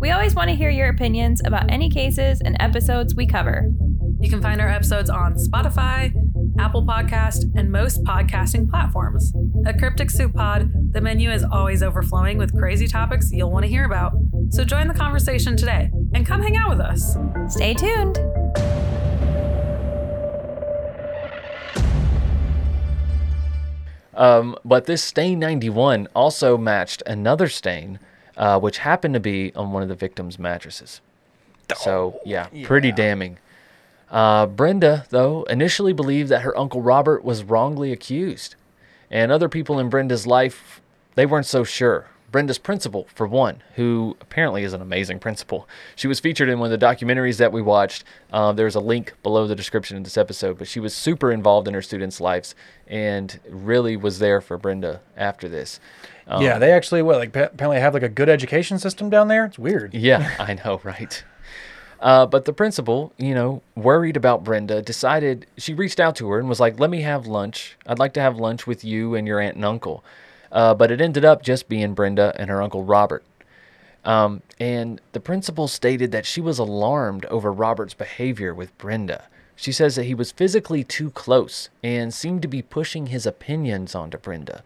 [0.00, 3.70] We always want to hear your opinions about any cases and episodes we cover.
[4.18, 6.12] You can find our episodes on Spotify,
[6.58, 9.32] Apple Podcast, and most podcasting platforms.
[9.66, 13.68] At Cryptic Soup Pod, the menu is always overflowing with crazy topics you'll want to
[13.68, 14.12] hear about.
[14.50, 17.16] So join the conversation today and come hang out with us.
[17.48, 18.18] Stay tuned.
[24.14, 27.98] Um, but this stain 91 also matched another stain,
[28.36, 31.00] uh, which happened to be on one of the victim's mattresses.
[31.76, 33.38] So, yeah, pretty damning.
[34.12, 38.54] Uh, Brenda, though, initially believed that her uncle Robert was wrongly accused.
[39.10, 40.80] And other people in Brenda's life,
[41.14, 42.06] they weren't so sure.
[42.30, 45.68] Brenda's principal, for one, who apparently is an amazing principal.
[45.94, 48.04] She was featured in one of the documentaries that we watched.
[48.32, 51.68] Uh, there's a link below the description of this episode, but she was super involved
[51.68, 52.54] in her students' lives
[52.86, 55.78] and really was there for Brenda after this.
[56.26, 59.44] Um, yeah, they actually what like apparently have like a good education system down there.
[59.44, 59.92] It's weird.
[59.92, 61.22] Yeah, I know, right?
[62.02, 66.40] Uh, but the principal, you know, worried about Brenda, decided she reached out to her
[66.40, 67.76] and was like, "Let me have lunch.
[67.86, 70.02] I'd like to have lunch with you and your aunt and uncle."
[70.50, 73.22] Uh, but it ended up just being Brenda and her uncle Robert.
[74.04, 79.24] Um, and the principal stated that she was alarmed over Robert's behavior with Brenda.
[79.54, 83.94] She says that he was physically too close and seemed to be pushing his opinions
[83.94, 84.64] onto Brenda.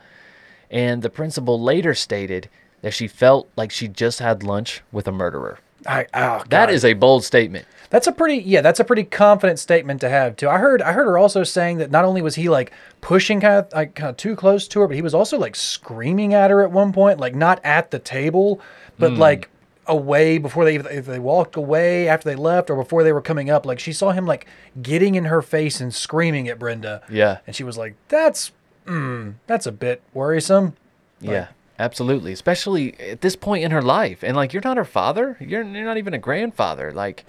[0.70, 2.48] And the principal later stated
[2.80, 5.58] that she felt like she just had lunch with a murderer.
[5.88, 7.66] I, oh, That is a bold statement.
[7.88, 10.48] That's a pretty yeah, that's a pretty confident statement to have too.
[10.48, 13.64] I heard I heard her also saying that not only was he like pushing kind
[13.64, 16.50] of like kind of too close to her, but he was also like screaming at
[16.50, 18.60] her at one point, like not at the table,
[18.98, 19.18] but Hmm.
[19.18, 19.48] like
[19.86, 23.50] away before they if they walked away after they left or before they were coming
[23.50, 23.64] up.
[23.64, 24.46] Like she saw him like
[24.82, 27.02] getting in her face and screaming at Brenda.
[27.08, 27.38] Yeah.
[27.46, 28.50] And she was like, "That's
[28.86, 30.74] mm, that's a bit worrisome."
[31.20, 31.48] Yeah,
[31.78, 32.32] absolutely.
[32.32, 34.22] Especially at this point in her life.
[34.22, 35.36] And like, you're not her father.
[35.40, 36.92] You're, you're not even a grandfather.
[36.92, 37.24] Like,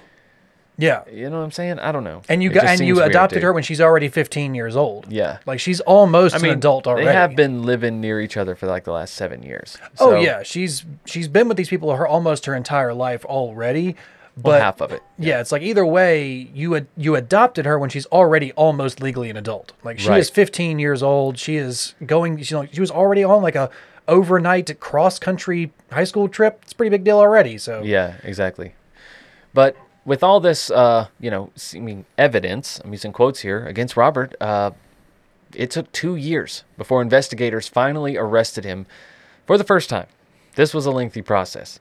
[0.78, 1.04] Yeah.
[1.12, 1.80] you know what I'm saying?
[1.80, 2.22] I don't know.
[2.30, 5.12] And you It got and you adopted her when she's already 15 years old.
[5.12, 5.40] Yeah.
[5.46, 7.08] Like she's almost I mean, an adult already.
[7.08, 9.78] They have been living near each other for like the last seven years.
[10.00, 13.96] Oh yeah, she's she's been with these people her almost her entire life already.
[14.40, 15.02] But Well, half of it.
[15.18, 19.32] Yeah, it's like either way, you ad- you adopted her when she's already almost legally
[19.32, 19.72] an adult.
[19.84, 20.20] Like she Right.
[20.20, 21.40] is 15 years old.
[21.40, 22.38] She is going.
[22.38, 23.72] You know, she was already on like a
[24.08, 26.60] overnight cross country high school trip.
[26.64, 27.58] It's a pretty big deal already.
[27.58, 28.74] So Yeah, exactly.
[29.54, 34.36] But with all this, uh, you know, seeming evidence, I'm using quotes here, against Robert,
[34.40, 34.72] uh,
[35.54, 38.86] it took two years before investigators finally arrested him
[39.46, 40.08] for the first time.
[40.56, 41.80] This was a lengthy process.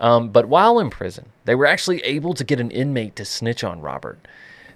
[0.00, 3.64] Um, but while in prison, they were actually able to get an inmate to snitch
[3.64, 4.18] on Robert.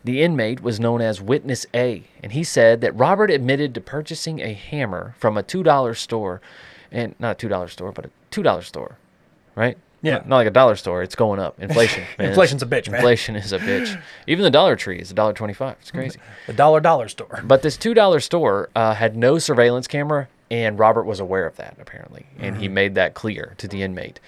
[0.04, 4.40] The inmate was known as Witness A, and he said that Robert admitted to purchasing
[4.40, 6.40] a hammer from a $2 store,
[6.92, 8.96] and not a $2 store, but a $2 store,
[9.56, 9.76] right?
[10.02, 10.14] Yeah.
[10.14, 11.02] Not, not like a dollar store.
[11.02, 11.58] It's going up.
[11.62, 12.04] Inflation.
[12.18, 12.28] man.
[12.30, 12.96] Inflation's a bitch, man.
[12.96, 14.00] Inflation is a bitch.
[14.26, 15.76] Even the Dollar Tree is a dollar twenty-five.
[15.80, 16.18] It's crazy.
[16.48, 17.40] the dollar dollar store.
[17.44, 21.54] But this two dollar store uh, had no surveillance camera, and Robert was aware of
[21.56, 24.18] that apparently, and he made that clear to the inmate.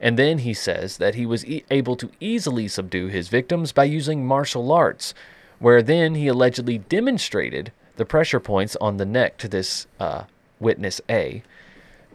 [0.00, 3.84] And then he says that he was e- able to easily subdue his victims by
[3.84, 5.12] using martial arts,
[5.58, 10.24] where then he allegedly demonstrated the pressure points on the neck to this uh,
[10.58, 11.42] witness A.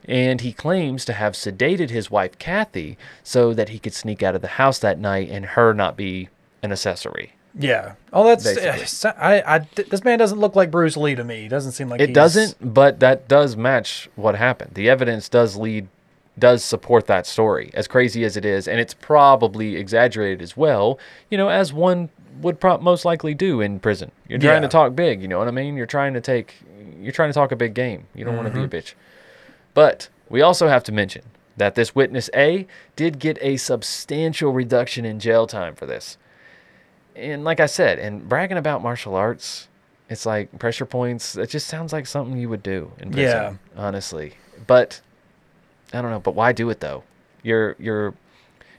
[0.06, 4.36] And he claims to have sedated his wife Kathy so that he could sneak out
[4.36, 6.30] of the house that night and her not be
[6.62, 7.34] an accessory.
[7.58, 7.94] Yeah.
[8.12, 9.12] Oh, that's Basically.
[9.18, 9.60] I, I.
[9.76, 11.44] This man doesn't look like Bruce Lee to me.
[11.44, 14.72] He doesn't seem like it he's- doesn't, but that does match what happened.
[14.74, 15.88] The evidence does lead,
[16.40, 20.98] does support that story, as crazy as it is, and it's probably exaggerated as well.
[21.30, 22.10] You know, as one
[22.42, 24.12] would pro- most likely do in prison.
[24.28, 24.68] You're trying Yeah.
[24.68, 25.22] to talk big.
[25.22, 25.78] You know what I mean?
[25.78, 26.56] You're trying to take,
[27.00, 28.08] you're trying to talk a big game.
[28.16, 28.76] You don't want to be a Mm-hmm.
[28.76, 28.94] bitch.
[29.74, 31.24] But we also have to mention
[31.58, 36.18] that this witness A did get a substantial reduction in jail time for this.
[37.16, 39.68] And like I said, and bragging about martial arts,
[40.10, 41.38] it's like pressure points.
[41.38, 44.34] It just sounds like something you would do in prison, honestly.
[44.66, 45.02] But
[45.94, 46.20] I don't know.
[46.20, 47.04] But why do it though?
[47.44, 48.14] You're you're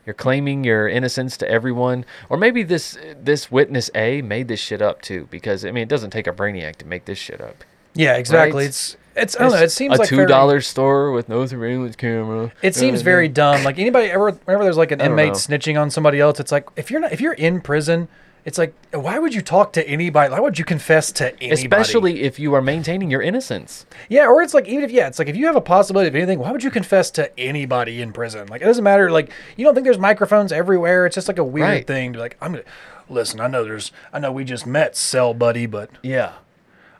[0.05, 4.83] you're claiming your innocence to everyone, or maybe this this witness A made this shit
[4.83, 5.29] up too.
[5.31, 7.65] Because I mean, it doesn't take a brainiac to make this shit up.
[7.95, 8.63] Yeah, exactly.
[8.63, 8.69] Right?
[8.69, 9.59] It's it's I don't know.
[9.59, 12.53] It seems like a like two dollar store with no surveillance camera.
[12.63, 13.63] It seems very dumb.
[13.65, 15.39] Like anybody ever, whenever there's like an I don't inmate know.
[15.39, 18.09] snitching on somebody else, it's like if you're not, if you're in prison
[18.47, 20.31] It's like, why would you talk to anybody?
[20.31, 21.63] Why would you confess to anybody?
[21.65, 23.87] Especially if you are maintaining your innocence.
[24.11, 26.15] Yeah, or it's like even if yeah, it's like if you have a possibility of
[26.15, 28.49] anything, why would you confess to anybody in prison?
[28.49, 29.11] Like it doesn't matter.
[29.11, 31.07] Like you don't think there's microphones everywhere.
[31.07, 31.87] It's just like a weird Right.
[31.87, 32.65] thing to be like I'm gonna
[33.09, 33.41] listen.
[33.41, 33.93] I know there's.
[34.13, 36.33] I know we just met, cell buddy, but yeah,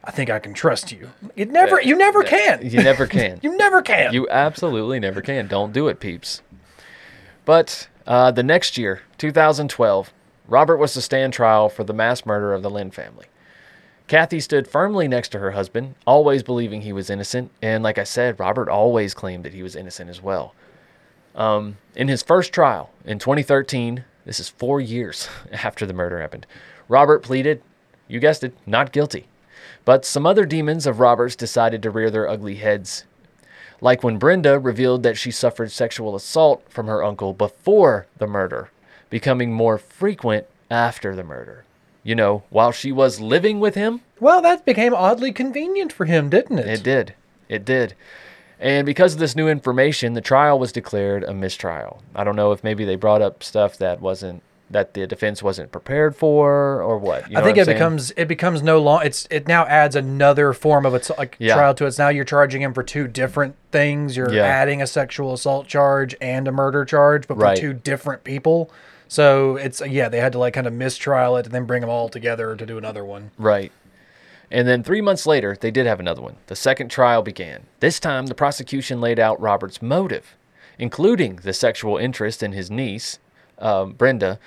[0.07, 1.11] I think I can trust you.
[1.35, 1.81] It never.
[1.81, 2.61] You never can.
[2.63, 3.41] You never can.
[3.43, 4.13] you never can.
[4.13, 5.49] You absolutely never can.
[5.49, 6.43] Don't do it, peeps.
[7.45, 10.13] But uh, the next year, 2012,
[10.47, 13.27] Robert was to stand trial for the mass murder of the Lin family.
[14.07, 17.51] Kathy stood firmly next to her husband, always believing he was innocent.
[17.63, 20.55] And like I said, Robert always claimed that he was innocent as well.
[21.35, 26.47] Um, in his first trial in 2013, this is four years after the murder happened,
[26.89, 27.63] Robert pleaded,
[28.07, 29.27] you guessed it, not guilty.
[29.85, 33.05] But some other demons of Robert's decided to rear their ugly heads.
[33.81, 38.71] Like when Brenda revealed that she suffered sexual assault from her uncle before the murder,
[39.11, 41.65] becoming more frequent after the murder.
[42.03, 46.31] You know, while she was living with him, Well, that became oddly convenient for him,
[46.31, 46.67] didn't it?
[46.67, 47.15] it did.
[47.49, 47.95] It did.
[48.61, 52.03] And because of this new information, the trial was declared a mistrial.
[52.15, 54.43] I don't know if maybe they brought up stuff that wasn't
[54.75, 57.29] that the defense wasn't prepared for or what.
[57.29, 57.77] You know I think what it saying?
[57.79, 59.01] becomes it becomes no long.
[59.07, 61.55] It's it now adds another form of its like Yeah.
[61.55, 61.89] trial to it.
[61.89, 64.17] It's now you're charging him for two different things.
[64.17, 64.43] You're Yeah.
[64.43, 67.57] adding a sexual assault charge and a murder charge, but Right.
[67.57, 68.69] for two different people.
[69.07, 71.91] So it's yeah, they had to like kind of mistrial it and then bring them
[71.91, 73.31] all together to do another one.
[73.39, 73.71] Right.
[74.51, 76.37] And then three months later, they did have another one.
[76.49, 77.63] The second trial began.
[77.81, 80.37] This time, the prosecution laid out Robert's motive,
[80.79, 83.19] including the sexual interest in his niece,
[83.59, 84.39] um, Brenda,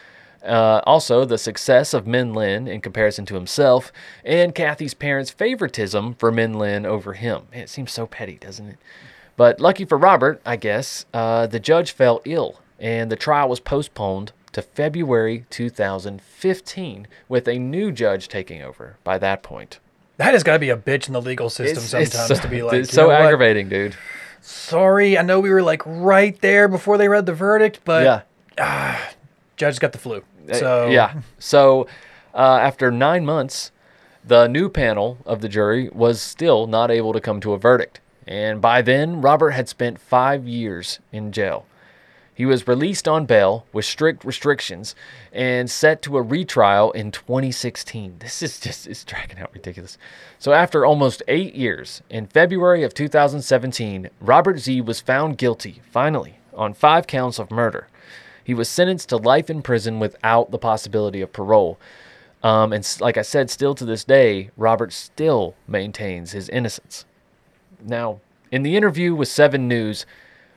[0.47, 3.91] uh, also the success of Min Lin in comparison to himself,
[4.25, 7.43] and Kathy's parents' favoritism for Min Lin over him.
[7.51, 8.77] Man, it seems so petty, doesn't it?
[9.35, 13.59] But lucky for Robert, I guess, uh, the judge fell ill, and the trial was
[13.59, 19.79] postponed to February 2015, with a new judge taking over by that point.
[20.17, 22.43] That has got to be a bitch in the legal system It's- it's sometimes so-
[22.43, 23.21] to be like, it's so know what?
[23.21, 23.95] aggravating, dude.
[24.41, 28.21] Sorry, I know we were like right there before they read the verdict, but Yeah.
[28.57, 29.09] ah,
[29.57, 30.23] judge got the flu.
[30.49, 31.21] Uh, So yeah.
[31.39, 31.87] So
[32.33, 33.71] uh, after nine months,
[34.23, 38.01] the new panel of the jury was still not able to come to a verdict.
[38.27, 41.65] And by then, Robert had spent five years in jail.
[42.37, 44.93] He was released on bail with strict restrictions
[45.31, 48.17] and set to a retrial in 2016.
[48.19, 49.97] This is just it's dragging out ridiculous.
[50.37, 56.37] So after almost 8 years, in February of 2017, Robert Xie was found guilty finally
[56.53, 57.87] on 5 counts of murder.
[58.47, 61.77] He was sentenced to life in prison without the possibility of parole.
[62.41, 67.03] Um, and like I said, still to this day, Robert still maintains his innocence.
[67.83, 70.05] Now, in the interview with Seven News,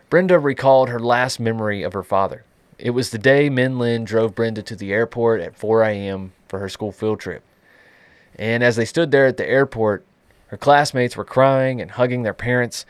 [0.09, 2.45] Brenda recalled her last memory of her father.
[2.79, 6.31] It was the day Min Lin drove Brenda to the airport at 4 a.m.
[6.47, 7.43] for her school field trip.
[8.37, 10.05] And as they stood there at the airport,
[10.47, 12.87] her classmates were crying and hugging their parents.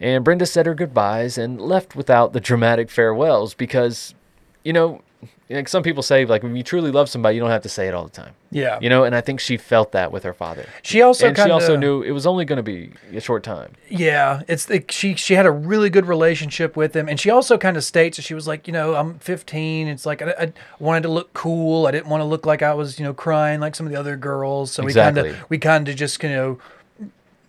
[0.00, 4.16] And Brenda said her goodbyes and left without the dramatic farewells because,
[4.64, 5.02] you know,
[5.50, 7.86] like some people say, like when you truly love somebody, you don't have to say
[7.86, 8.32] it all the time.
[8.50, 8.78] Yeah.
[8.80, 10.66] You know, and I think she felt that with her father.
[10.82, 13.72] She also and she also knew it was only going to be a short time.
[13.88, 17.58] Yeah, it's the, she she had a really good relationship with him, and she also
[17.58, 19.88] kind of states that she was like, you know, I'm 15.
[19.88, 21.86] It's like I, I wanted to look cool.
[21.86, 23.98] I didn't want to look like I was, you know, crying like some of the
[23.98, 24.72] other girls.
[24.72, 26.58] So we kind of we kind of just you know,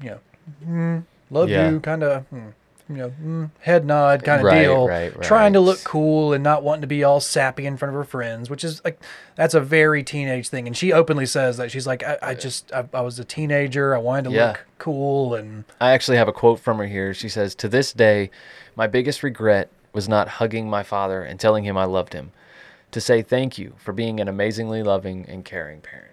[0.01, 0.19] you know,
[0.67, 1.69] mm, love Yeah.
[1.69, 2.29] you, kind of.
[2.31, 2.53] Mm,
[2.89, 6.43] you know, mm, head nod kind of Right, deal, right, trying to look cool and
[6.43, 8.99] not wanting to be all sappy in front of her friends, which is like
[9.35, 10.67] that's a very teenage thing.
[10.67, 13.95] And she openly says that she's like, I, I just I, I was a teenager,
[13.95, 14.47] I wanted to Yeah.
[14.47, 17.13] look cool, and I actually have a quote from her here.
[17.13, 18.29] She says, To this day,
[18.75, 22.31] my biggest regret was not hugging my father and telling him I loved him,
[22.91, 26.11] to say thank you for being an amazingly loving and caring parent.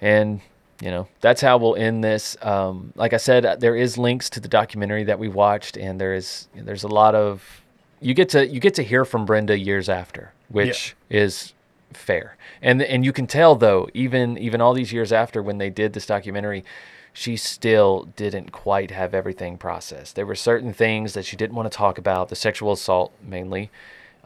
[0.00, 0.40] And,
[0.80, 2.36] you know, that's how we'll end this.
[2.40, 6.14] Um, like I said, there is links to the documentary that we watched, and there
[6.14, 7.62] is there's a lot of
[8.00, 11.52] you get to you get to hear from Brenda years after, which is
[11.92, 12.36] fair.
[12.62, 15.92] And and you can tell though, even even all these years after when they did
[15.92, 16.64] this documentary,
[17.12, 20.16] she still didn't quite have everything processed.
[20.16, 23.70] There were certain things that she didn't want to talk about, the sexual assault mainly,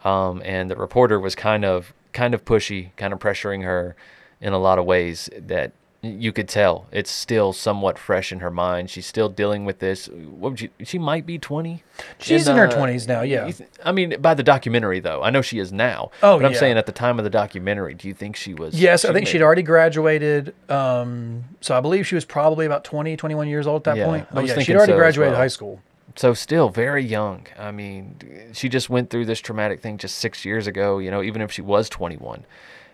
[0.05, 3.95] um, and the reporter was kind of kind of pushy, kind of pressuring her
[4.39, 5.73] in a lot of ways that
[6.05, 8.89] you could tell it's still somewhat fresh in her mind.
[8.89, 10.07] She's still dealing with this.
[10.07, 10.69] What would you?
[10.83, 11.83] She might be twenty.
[12.19, 13.45] She's in her 20s now, yeah.
[13.49, 16.11] th- I mean, by the documentary though, I know she is now.
[16.21, 16.59] Oh, but I'm yeah.
[16.59, 18.75] saying at the time of the documentary, do you think she was?
[18.79, 20.53] Yes, I think may- she'd already graduated.
[20.69, 24.05] Um, so I believe she was probably about 20, 21 years old at that Yeah,
[24.07, 24.27] point.
[24.31, 25.41] I But was yeah, she'd already so graduated well.
[25.41, 25.81] high school.
[26.17, 27.47] So still very young.
[27.57, 30.97] I mean, she just went through this traumatic thing just six years ago.
[30.99, 32.45] You know, even if she was 21,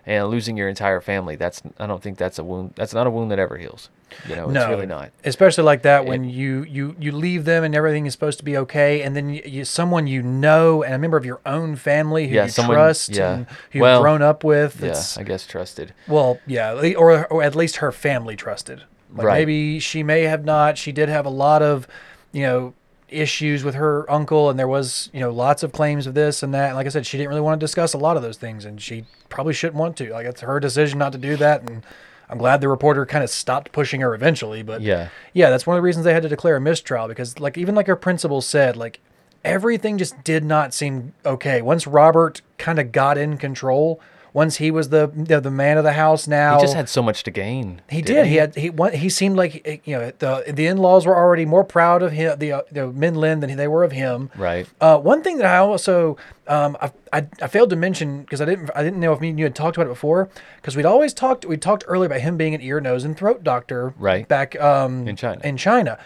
[0.06, 1.36] and losing your entire family.
[1.36, 2.72] That's I don't think that's a wound.
[2.76, 3.88] That's not a wound that ever heals.
[4.28, 5.10] You know, it's really not.
[5.24, 8.56] Especially like that when you you you leave them and everything is supposed to be
[8.58, 12.28] okay, and then you, you someone you know and a member of your own family
[12.28, 13.32] who Yeah, you someone- trust yeah.
[13.34, 14.82] and who Well, you've grown up with.
[14.82, 15.94] Yeah, I guess trusted.
[16.06, 18.82] Well, yeah, or or at least her family trusted.
[19.14, 19.38] Like Right.
[19.40, 20.76] Maybe she may have not.
[20.78, 21.86] She did have a lot of,
[22.32, 22.74] you know,
[23.12, 26.52] issues with her uncle, and there was you know lots of claims of this and
[26.54, 26.68] that.
[26.68, 28.64] And like I said, she didn't really want to discuss a lot of those things,
[28.64, 30.10] and she probably shouldn't want to.
[30.12, 31.84] Like it's her decision not to do that, and
[32.28, 34.62] I'm glad the reporter kind of stopped pushing her eventually.
[34.62, 35.08] But Yeah.
[35.32, 37.74] yeah, that's one of the reasons they had to declare a mistrial because like even
[37.74, 39.00] like our principal said, like
[39.44, 41.60] everything just did not seem okay.
[41.62, 44.00] Once Robert kind of got in control,
[44.34, 47.02] once he was the the, the man of the house now, He just had so
[47.02, 47.82] much to gain.
[47.90, 48.26] he did.
[48.26, 51.44] He had he he seemed like eh, you know the the in laws were already
[51.44, 54.30] more proud of him the uh, the Min Lin than they were of him.
[54.36, 54.66] Right.
[54.80, 56.16] Uh, one thing that I also
[56.48, 59.28] um, I, I, I failed to mention because I didn't I didn't know if me
[59.30, 62.20] and you had talked about it before because we'd always talked we talked earlier about
[62.20, 64.26] him being an ear nose and throat doctor Right.
[64.26, 65.40] back um, In China.
[65.44, 65.98] in China.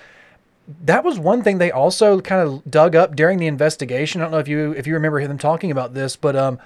[0.85, 4.21] That was one thing they also kind of dug up during the investigation.
[4.21, 6.59] I don't know if you if you remember them talking about this, but um,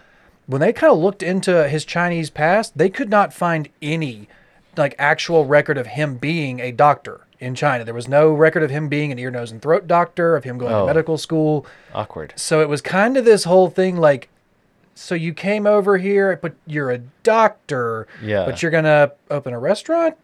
[0.51, 4.29] when they kind of looked into his Chinese past, they could not find any
[4.77, 7.85] like actual record of him being a doctor in China.
[7.85, 10.59] There was no record of him being an ear, nose, and throat doctor, of him
[10.59, 10.81] going Oh.
[10.81, 11.67] to medical school.
[11.95, 12.33] Awkward.
[12.37, 14.29] So it was kind of this whole thing like,
[14.95, 18.45] so you came over here, but you're a doctor, Yeah.
[18.45, 20.17] but you're gonna open a restaurant,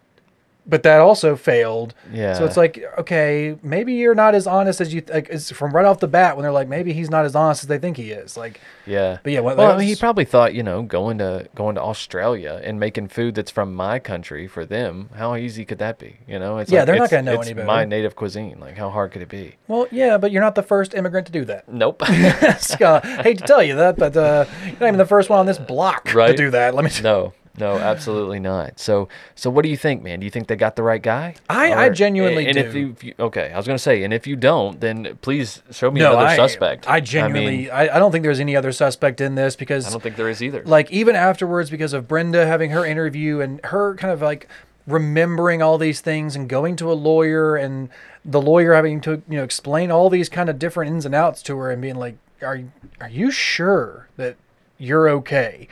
[0.67, 1.95] but that also failed.
[2.12, 2.35] Yeah.
[2.35, 5.29] So it's like, okay, maybe you're not as honest as you like.
[5.31, 7.69] It's from right off the bat when they're like, maybe he's not as honest as
[7.69, 8.37] they think he is.
[8.37, 9.19] Like, Yeah.
[9.23, 11.81] But yeah, what- well, I mean, he probably thought, you know, going to going to
[11.83, 15.11] Australia and making food that's from my country for them.
[15.14, 16.17] How easy could that be?
[16.27, 17.67] You know, it's Yeah, like, they're not gonna know it's any better.
[17.67, 18.59] My native cuisine.
[18.61, 19.55] Like, how hard could it be?
[19.69, 21.69] well, yeah, but you're not the first immigrant to do that.
[21.69, 22.03] Nope.
[22.59, 25.47] Scott, hate to tell you that, but uh, you're not even the first one on
[25.47, 26.29] this block right?
[26.29, 26.75] to do that.
[26.75, 26.91] Let me.
[27.03, 28.78] No, no, absolutely not.
[28.78, 30.20] So, so what do you think, man?
[30.20, 31.34] Do you think they got the right guy?
[31.48, 32.78] I- I genuinely and If do.
[32.78, 35.90] you, if you, okay, I was gonna say, and if you don't, then please show
[35.90, 36.88] me no, another I, suspect.
[36.88, 39.90] I genuinely, mean, I, I don't think there's any other suspect in this because I
[39.90, 40.62] don't think there is either.
[40.64, 44.48] like even afterwards because of Brenda having her interview and her kind of like
[44.86, 47.88] remembering all these things and going to a lawyer and
[48.24, 51.42] the lawyer having to you know explain all these kind of different ins and outs
[51.42, 52.61] to her and being like are
[53.00, 54.36] are you sure that
[54.78, 55.66] you're okay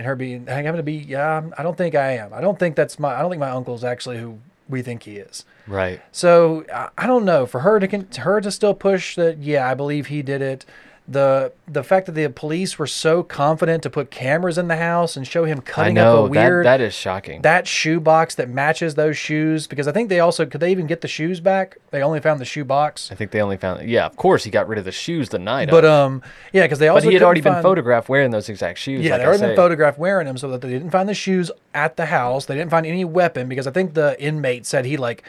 [0.00, 2.74] and her being having to be yeah I'm- don't think I am I don't think
[2.74, 6.00] that's my I don't think my uncle's actually who we think he is right.
[6.10, 9.38] so I, I don't know for her to con- her to still push that.
[9.38, 10.64] Yeah, I believe he did it.
[11.10, 15.16] The the fact that the police were so confident to put cameras in the house
[15.16, 17.42] and show him cutting know up a weird that that is shocking.
[17.42, 20.86] that shoe box that matches those shoes because I think they also could they even
[20.86, 21.78] get the shoes back.
[21.90, 23.10] They only found the shoe box.
[23.10, 23.88] I think they only found.
[23.90, 25.68] Yeah, of course he got rid of the shoes the night.
[25.68, 25.90] But of.
[25.90, 29.04] um yeah, because they also but he had already been photographed wearing those exact shoes.
[29.04, 31.50] Yeah, like they already been photographed wearing them, so that they didn't find the shoes
[31.74, 32.46] at the house.
[32.46, 35.24] They didn't find any weapon because I think the inmate said he like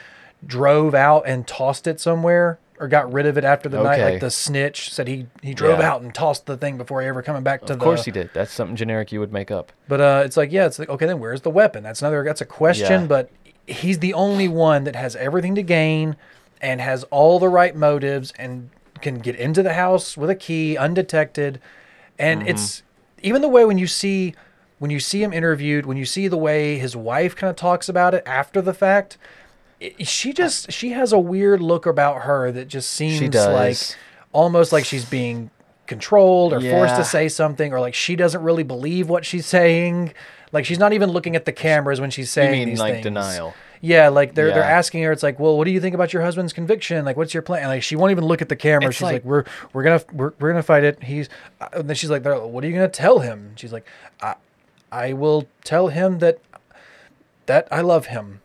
[0.46, 4.02] drove out and tossed it somewhere or got rid of it after the night.
[4.02, 5.92] Like the snitch said he he drove Yeah.
[5.92, 7.74] out and tossed the thing before he ever coming back to Of the.
[7.76, 8.32] Of course he did.
[8.34, 9.72] That's something generic you would make up.
[9.88, 11.84] But uh, it's like yeah, it's like okay, then where's the weapon?
[11.84, 13.02] That's another that's a question.
[13.02, 13.08] Yeah.
[13.08, 13.30] But
[13.68, 16.16] he's the only one that has everything to gain
[16.60, 18.70] and has all the right motives and
[19.02, 21.60] can get into the house with a key undetected.
[22.18, 22.50] And Mhm.
[22.50, 22.84] it's
[23.22, 24.34] even the way when you see
[24.80, 27.88] when you see him interviewed, when you see the way his wife kind of talks
[27.88, 29.20] about it after the fact.
[30.00, 33.78] She just she has a weird look about her that just seems like
[34.32, 35.50] almost like she's being
[35.88, 40.14] controlled or forced to say something or like she doesn't really believe what she's saying.
[40.52, 43.04] Like she's not even looking at the cameras when she's saying mean, these like, things.
[43.04, 43.54] denial?
[43.84, 46.22] yeah like they're they're asking her it's like well what do you think about your
[46.22, 47.04] husband's conviction?
[47.04, 47.68] Like what's your plan?
[47.68, 48.90] Like she won't even look at the camera.
[48.90, 51.02] It's she's like, like- we're we're gonna we're, we're gonna fight it.
[51.04, 51.28] He's
[51.60, 53.54] uh, and then she's like what are you gonna tell him?
[53.56, 53.88] She's like
[54.22, 54.36] i
[54.92, 56.40] i will tell him that
[57.46, 58.42] that i love him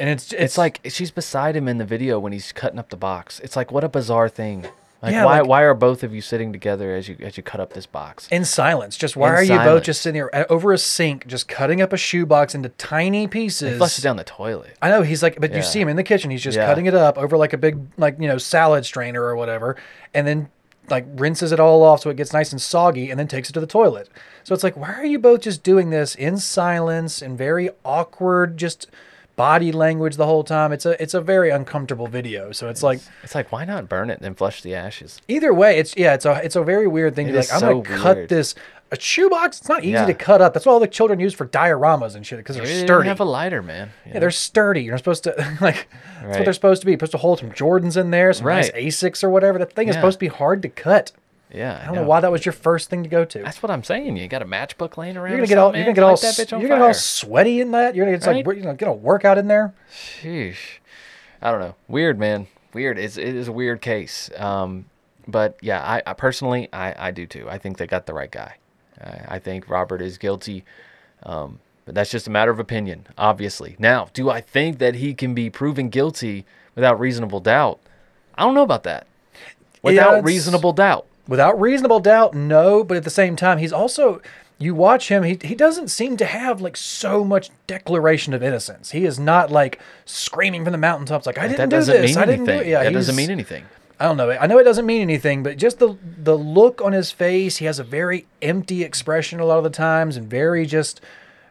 [0.00, 2.96] and it's It's, like she's beside him in the video when he's cutting up the
[2.96, 3.38] box.
[3.40, 4.66] It's like what a bizarre thing.
[5.02, 7.42] Like Yeah, why like- why are both of you sitting together as you as you
[7.42, 8.28] cut up this box?
[8.30, 8.96] in silence.
[8.98, 11.80] Just why In are you both just sitting there uh, over a sink, just cutting
[11.80, 13.72] up a shoebox into tiny pieces?
[13.72, 14.76] He flushes down the toilet.
[14.82, 16.30] I know he's like, but you see him in the kitchen.
[16.30, 16.66] He's just Yeah.
[16.66, 19.76] cutting it up over like a big, like you know, salad strainer or whatever,
[20.12, 20.48] and then
[20.90, 23.52] like rinses it all off so it gets nice and soggy, and then takes it
[23.54, 24.08] to the toilet.
[24.44, 28.56] So it's like, why are you both just doing this in silence and very awkward,
[28.58, 28.86] just
[29.40, 30.72] body language the whole time?
[30.72, 32.52] It's a it's a very uncomfortable video.
[32.52, 35.20] So it's like It's like why not burn it and then flush the ashes?
[35.28, 37.52] either way, it's yeah, it's a it's a very weird thing It to be like,
[37.62, 38.54] I'm gonna cut this
[38.92, 39.60] a shoebox.
[39.60, 40.06] It's not easy Yeah.
[40.06, 40.52] to cut up.
[40.52, 43.08] That's what all the children use for dioramas and shit because they're Maybe they sturdy.
[43.08, 43.90] have a lighter, man.
[44.04, 44.82] Yeah, they're sturdy.
[44.82, 45.30] You're supposed to
[45.60, 45.88] like
[46.22, 46.92] that's what they're supposed to be.
[46.92, 49.58] You're supposed to hold some Jordans in there, some nice Asics or whatever.
[49.58, 51.12] That thing is supposed to be hard to cut.
[51.52, 53.42] Yeah, I don't know why that was your first thing to go to.
[53.42, 54.16] That's what I'm saying.
[54.16, 55.30] You got a matchbook laying around.
[55.30, 56.94] You're gonna get all you're gonna get all that bitch on you're gonna get all
[56.94, 57.94] sweaty in that.
[57.96, 58.46] You're gonna it's Right?
[58.46, 59.74] like you know get a workout in there.
[59.92, 60.78] Sheesh.
[61.42, 61.74] I don't know.
[61.88, 62.46] Weird, man.
[62.72, 62.98] Weird.
[62.98, 64.30] It's, it is a weird case.
[64.36, 64.84] Um,
[65.26, 67.48] but yeah, I, I personally, I, I do too.
[67.48, 68.56] I think they got the right guy.
[69.02, 70.64] I, I think Robert is guilty.
[71.24, 73.74] Um, but that's just a matter of opinion, obviously.
[73.78, 76.44] Now, do I think that he can be proven guilty
[76.76, 77.80] without reasonable doubt?
[78.36, 79.06] I don't know about that.
[79.82, 81.06] Without it's- reasonable doubt.
[81.30, 82.84] Without reasonable doubt, no.
[82.84, 84.20] But at the same time, he's also
[84.58, 85.22] you watch him.
[85.22, 88.90] He he doesn't seem to have like so much declaration of innocence.
[88.90, 92.10] He is not like screaming from the mountaintops like I That didn't do doesn't this.
[92.10, 92.54] mean I didn't do it.
[92.54, 92.70] anything.
[92.72, 93.64] Yeah, That doesn't mean anything.
[93.98, 94.30] I don't know.
[94.30, 97.64] I know it doesn't mean anything, but just the the look on his face, he
[97.66, 101.00] has a very empty expression a lot of the times, and very just,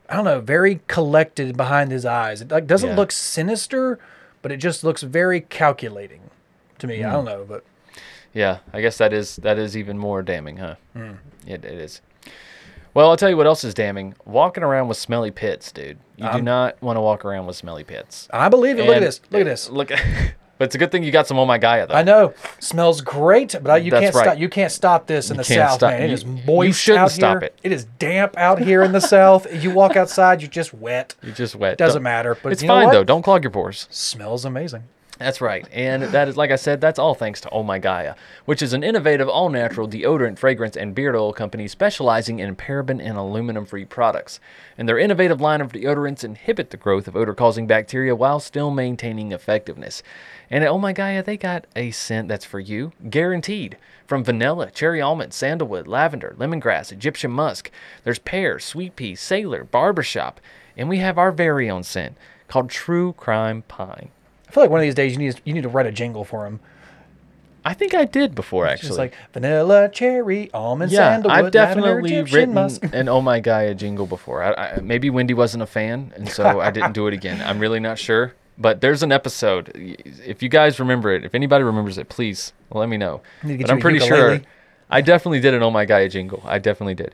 [0.10, 2.42] I don't know, very collected behind his eyes.
[2.42, 2.96] It like doesn't Yeah.
[2.96, 3.98] look sinister,
[4.42, 6.22] but it just looks very calculating
[6.80, 7.04] to me.
[7.04, 7.14] I Hmm.
[7.16, 7.64] don't know, but
[8.34, 10.76] Yeah, I guess that is that is even more damning, huh?
[10.96, 11.18] Mm.
[11.48, 12.02] It, it is.
[12.94, 14.16] Well, I'll tell you what else is damning.
[14.26, 16.00] Walking around with smelly pits, dude.
[16.18, 18.28] You do Um, not want to walk around with smelly pits.
[18.32, 18.86] I believe it.
[18.88, 19.22] Look at this.
[19.32, 19.70] Look at this.
[19.70, 19.92] Look.
[20.58, 21.94] But it's a good thing you got some on My Gaia though.
[21.94, 22.34] I know.
[22.60, 24.24] Smells great, but I, you That's can't right.
[24.26, 24.40] stop.
[24.40, 26.02] You can't stop this in You the can't south, stop- man.
[26.04, 27.44] It you- is you moist shouldn't out stop here.
[27.44, 27.60] it.
[27.64, 29.48] It is damp out here in the south.
[29.64, 31.16] You walk outside, you're just wet.
[31.24, 31.78] You're just wet.
[31.78, 32.36] Doesn't Don't- matter.
[32.44, 33.06] But it's you know fine though.
[33.06, 33.88] Don't clog your pores.
[33.90, 34.84] Smells amazing.
[35.20, 35.68] That's right.
[35.74, 38.16] And that is, like I said, that's all thanks to Oh My Gaia,
[38.46, 43.04] which is an innovative, all natural deodorant, fragrance, and beard oil company specializing in paraben
[43.04, 44.40] and aluminum free products.
[44.78, 48.72] And their innovative line of deodorants inhibit the growth of odor causing bacteria while still
[48.72, 50.04] maintaining effectiveness.
[50.50, 53.78] And at Oh My Gaia, they got a scent that's for you, guaranteed.
[54.08, 57.70] From vanilla, cherry almond, sandalwood, lavender, lemongrass, Egyptian musk.
[58.06, 60.40] There's pear, sweet pea, sailor, barbershop.
[60.78, 62.16] And we have our very own scent
[62.48, 64.12] called True Crime Pine.
[64.50, 66.26] I feel like one of these days you need you need to write a jingle
[66.26, 66.60] for him.
[67.64, 68.88] I think I did before actually.
[68.88, 72.84] just like vanilla, cherry, almond, yeah, sandalwood, I've definitely Egyptian written musk.
[72.94, 74.42] an "Oh My Gaia" a jingle before.
[74.42, 77.42] I, I, maybe Wendy wasn't a fan, and so I didn't do it again.
[77.42, 78.34] I'm really not sure.
[78.58, 79.72] But there's an episode.
[79.76, 83.22] If you guys remember it, if anybody remembers it, please let me know.
[83.44, 84.42] Need to get But I'm a pretty sure.
[84.90, 86.42] I definitely did an "Oh My Gaia" jingle.
[86.46, 87.14] I definitely did.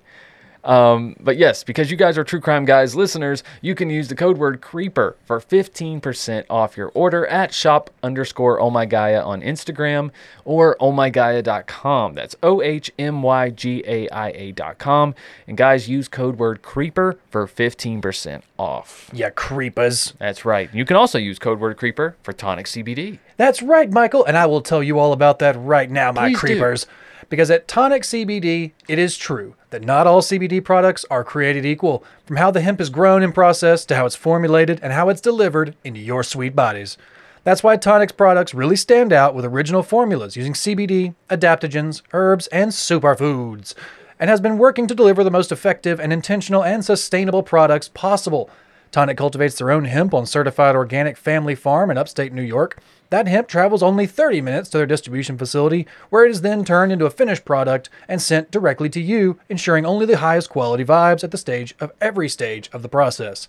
[0.66, 4.16] Um, but yes, because you guys are True Crime Guys listeners, you can use the
[4.16, 9.42] code word CREEPER for 15% off your order at shop underscore Oh My Gaia on
[9.42, 10.10] Instagram
[10.44, 12.16] or ohmygaia.com.
[12.16, 15.14] That's O H M Y G A I A.com.
[15.48, 19.10] And guys, use code word CREEPER for 15% off.
[19.14, 20.14] Yeah, creepers.
[20.18, 20.74] That's right.
[20.74, 23.20] You can also use code word CREEPER for tonic CBD.
[23.38, 26.42] That's right, Michael, and I will tell you all about that right now, my Please
[26.86, 26.86] do.
[27.30, 32.04] Because at Tonic CBD, it is true that not all CBD products are created equal,
[32.26, 35.22] from how the hemp is grown and processed to how it's formulated and how it's
[35.22, 36.98] delivered into your sweet bodies.
[37.44, 42.72] That's why Tonic's products really stand out with original formulas using CBD, adaptogens, herbs, and
[42.72, 43.76] superfoods,
[44.20, 48.50] and has been working to deliver the most effective and intentional and sustainable products possible.
[48.92, 52.80] Tonic cultivates their own hemp on certified organic family farm in upstate New York.
[53.10, 56.92] That hemp travels only 30 minutes to their distribution facility, where it is then turned
[56.92, 61.24] into a finished product and sent directly to you, ensuring only the highest quality vibes
[61.24, 63.48] at the stage of every stage of the process.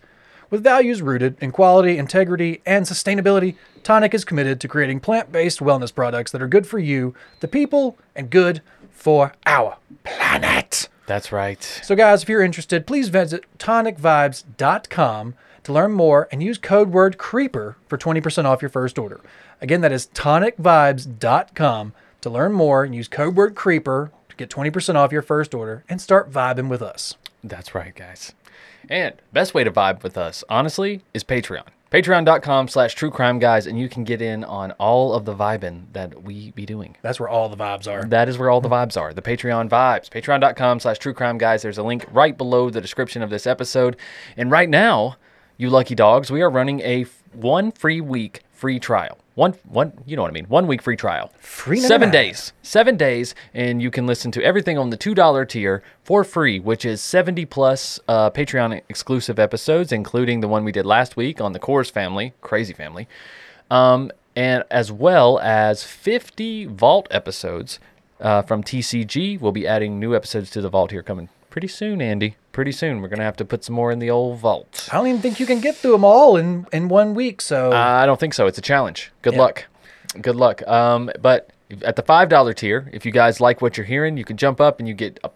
[0.49, 5.61] With values rooted in quality, integrity, and sustainability, Tonic is committed to creating plant based
[5.61, 10.89] wellness products that are good for you, the people, and good for our planet.
[11.07, 11.63] That's right.
[11.83, 15.35] So, guys, if you're interested, please visit tonicvibes.com
[15.65, 19.21] to learn more and use code word CREEPER for 20% off your first order.
[19.61, 24.95] Again, that is tonicvibes.com to learn more and use code word CREEPER to get 20%
[24.97, 27.17] off your first order and start vibing with us.
[27.43, 28.33] That's right, guys.
[28.89, 31.67] And best way to vibe with us, honestly, is Patreon.
[31.91, 35.85] Patreon.com slash true crime guys, and you can get in on all of the vibing
[35.93, 36.97] that we be doing.
[37.01, 38.03] That's where all the vibes are.
[38.05, 39.15] That is where all the vibes are.
[39.15, 40.11] The Patreon vibes.
[40.11, 41.63] Patreon.com slash true crime guys.
[41.63, 43.97] There's a link right below the description of this episode.
[44.37, 45.17] And right now,
[45.57, 49.19] you lucky dogs, we are running a one free week free trial.
[49.37, 50.47] One, one, you know what I mean.
[50.47, 51.31] One week free trial.
[51.39, 52.55] Free Seven days.
[52.63, 56.87] Seven days, and you can listen to everything on the $2 tier for free, which
[56.87, 61.53] is 70 plus uh, Patreon exclusive episodes, including the one we did last week on
[61.53, 63.09] the Coors family, crazy family,
[63.71, 67.79] um, and as well as 50 Vault episodes
[68.23, 69.39] uh, from TCG.
[69.39, 72.37] We'll be adding new episodes to the Vault here coming pretty soon, Andy.
[72.57, 73.03] Pretty soon.
[73.03, 74.89] We're going to have to put some more in the old Vault.
[74.91, 77.43] I don't even think you can get through them all in, in one week.
[77.43, 78.47] So, Uh, I don't think so.
[78.47, 79.13] It's a challenge.
[79.21, 79.41] Good Yeah.
[79.41, 79.65] luck.
[80.23, 80.67] Good luck.
[80.67, 81.51] Um, but
[81.83, 84.59] at the five dollar tier, if you guys like what you're hearing, you can jump
[84.59, 85.29] up and you get a,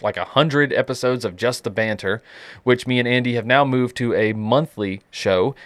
[0.00, 2.22] like a hundred episodes of just the banter,
[2.62, 5.56] which me and Andy have now moved to a monthly show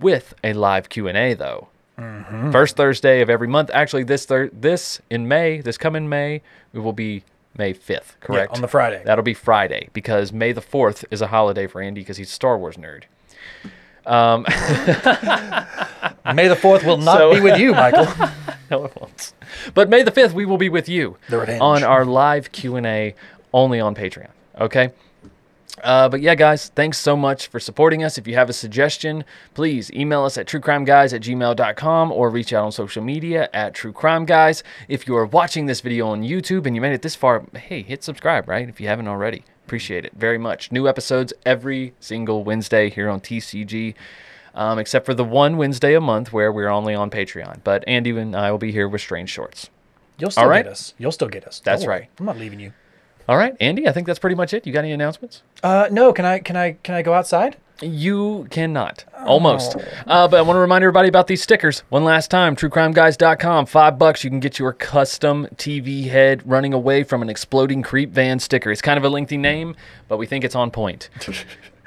[0.00, 1.68] with a live Q and A though.
[1.96, 2.50] Mhm.
[2.50, 3.70] First Thursday of every month.
[3.72, 6.42] Actually, this thir- this in May, this coming May,
[6.74, 7.22] it will be
[7.58, 8.54] May 5th, correct?
[8.54, 9.02] on the Friday.
[9.04, 12.32] That'll be Friday because May the 4th is a holiday for Andy because he's a
[12.32, 13.02] Star Wars nerd.
[14.06, 14.44] Um,
[16.34, 18.06] May the 4th will not So- be with you, Michael.
[18.70, 19.32] no, it won't.
[19.74, 21.16] But May the 5th, we will be with you
[21.60, 23.14] on our live Q&A
[23.52, 24.28] only on Patreon,
[24.60, 24.90] okay?
[25.82, 28.18] Uh, but yeah, guys, thanks so much for supporting us.
[28.18, 29.24] If you have a suggestion,
[29.54, 34.62] please email us at truecrimeguys at gmail.com or reach out on social media at truecrimeguys.
[34.88, 37.82] If you are watching this video on YouTube and you made it this far, hey,
[37.82, 38.68] hit subscribe, right?
[38.68, 39.44] If you haven't already.
[39.66, 40.72] Appreciate it very much.
[40.72, 43.94] New episodes every single Wednesday here on TCG,
[44.54, 47.60] um, except for the one Wednesday a month where we're only on Patreon.
[47.64, 49.68] But Andy and I will be here with Strange Shorts.
[50.18, 50.64] You'll still All right?
[50.64, 50.94] get us.
[50.98, 51.60] You'll still get us.
[51.60, 52.08] That's right.
[52.18, 52.72] I'm not leaving you.
[53.28, 54.66] All right, Andy, I think that's pretty much it.
[54.66, 55.42] You got any announcements?
[55.62, 57.56] Uh, no, can I can I can I go outside?
[57.80, 59.04] You cannot.
[59.24, 59.76] Almost.
[60.06, 61.84] Uh, but I want to remind everybody about these stickers.
[61.90, 63.66] One last time, truecrimeguys.com.
[63.66, 68.10] Five bucks, you can get your custom TV head running away from an exploding creep
[68.10, 68.72] van sticker.
[68.72, 69.76] It's kind of a lengthy name,
[70.08, 71.08] but we think it's on point.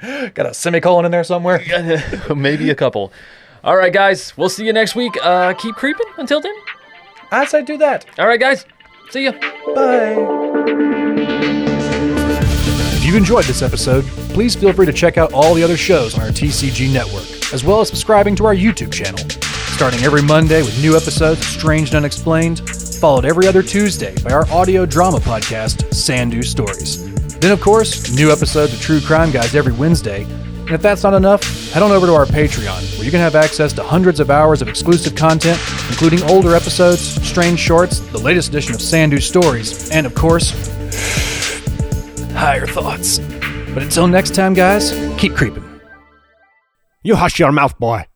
[0.00, 1.60] Got a semicolon in there somewhere?
[2.34, 3.12] Maybe a couple.
[3.62, 5.12] All right, guys, we'll see you next week.
[5.22, 6.54] Uh, keep creeping until then.
[7.46, 8.06] Say do that.
[8.18, 8.64] All right, guys.
[9.10, 9.32] See you.
[9.74, 11.00] Bye.
[13.12, 16.14] If you've enjoyed this episode, please feel free to check out all the other shows
[16.14, 19.18] on our TCG network, as well as subscribing to our YouTube channel.
[19.76, 24.30] Starting every Monday with new episodes of Strange and Unexplained, followed every other Tuesday by
[24.30, 27.04] our audio drama podcast, Sandu Stories.
[27.38, 30.24] Then, of course, new episodes of True Crime Guys every Wednesday.
[30.24, 33.34] And if that's not enough, head on over to our Patreon, where you can have
[33.34, 35.60] access to hundreds of hours of exclusive content,
[35.90, 40.50] including older episodes, strange shorts, the latest edition of Sandu Stories, and of course,
[42.34, 43.18] higher thoughts.
[43.18, 45.68] But until next time, guys, keep creeping.
[47.02, 48.06] You hush your mouth, boy.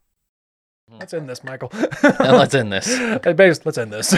[0.91, 1.71] Let's end this, Michael.
[2.21, 2.87] Now let's end this.
[2.97, 4.15] Hey, babes, let's end this.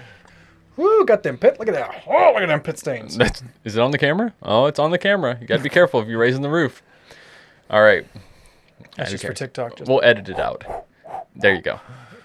[0.76, 1.58] Woo, got them pit.
[1.58, 2.02] Look at that.
[2.06, 3.16] Oh, look at them pit stains.
[3.18, 4.34] That's, is it on the camera?
[4.42, 5.38] Oh, it's on the camera.
[5.40, 6.82] You got to be careful if you're raising the roof.
[7.70, 8.06] All right.
[8.96, 9.32] That's Who just for?
[9.32, 10.64] TikTok, just- We'll edit it out.
[11.34, 11.80] There you go.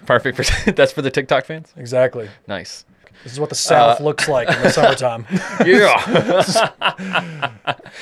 [0.06, 1.72] Perfect for that's for the TikTok fans.
[1.76, 2.28] Exactly.
[2.48, 2.84] Nice.
[3.22, 5.26] This is what the South Uh, looks like in the summertime.
[5.64, 7.52] yeah.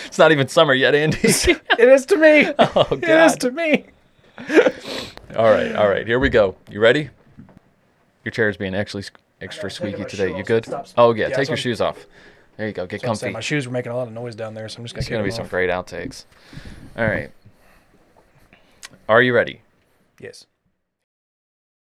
[0.07, 1.19] it's not even summer yet, Andy.
[1.25, 2.47] it is to me.
[2.59, 3.85] Oh It is to me.
[5.37, 6.07] all right, all right.
[6.07, 6.57] Here we go.
[6.71, 7.11] You ready?
[8.25, 9.05] Your chair is being actually
[9.41, 10.35] extra squeaky today.
[10.37, 10.65] You good?
[10.67, 10.87] Stop.
[10.97, 11.29] Oh yeah.
[11.29, 12.07] Yeah, Take so your I'm- shoes off.
[12.57, 12.87] There you go.
[12.87, 13.31] Get saying comfy.
[13.31, 15.01] My shoes were making a lot of noise down there, so I'm just gonna.
[15.01, 15.51] It's gonna be them some off.
[15.51, 16.25] great outtakes.
[16.97, 17.31] All right.
[19.09, 19.63] Are you ready?
[20.19, 20.45] Yes.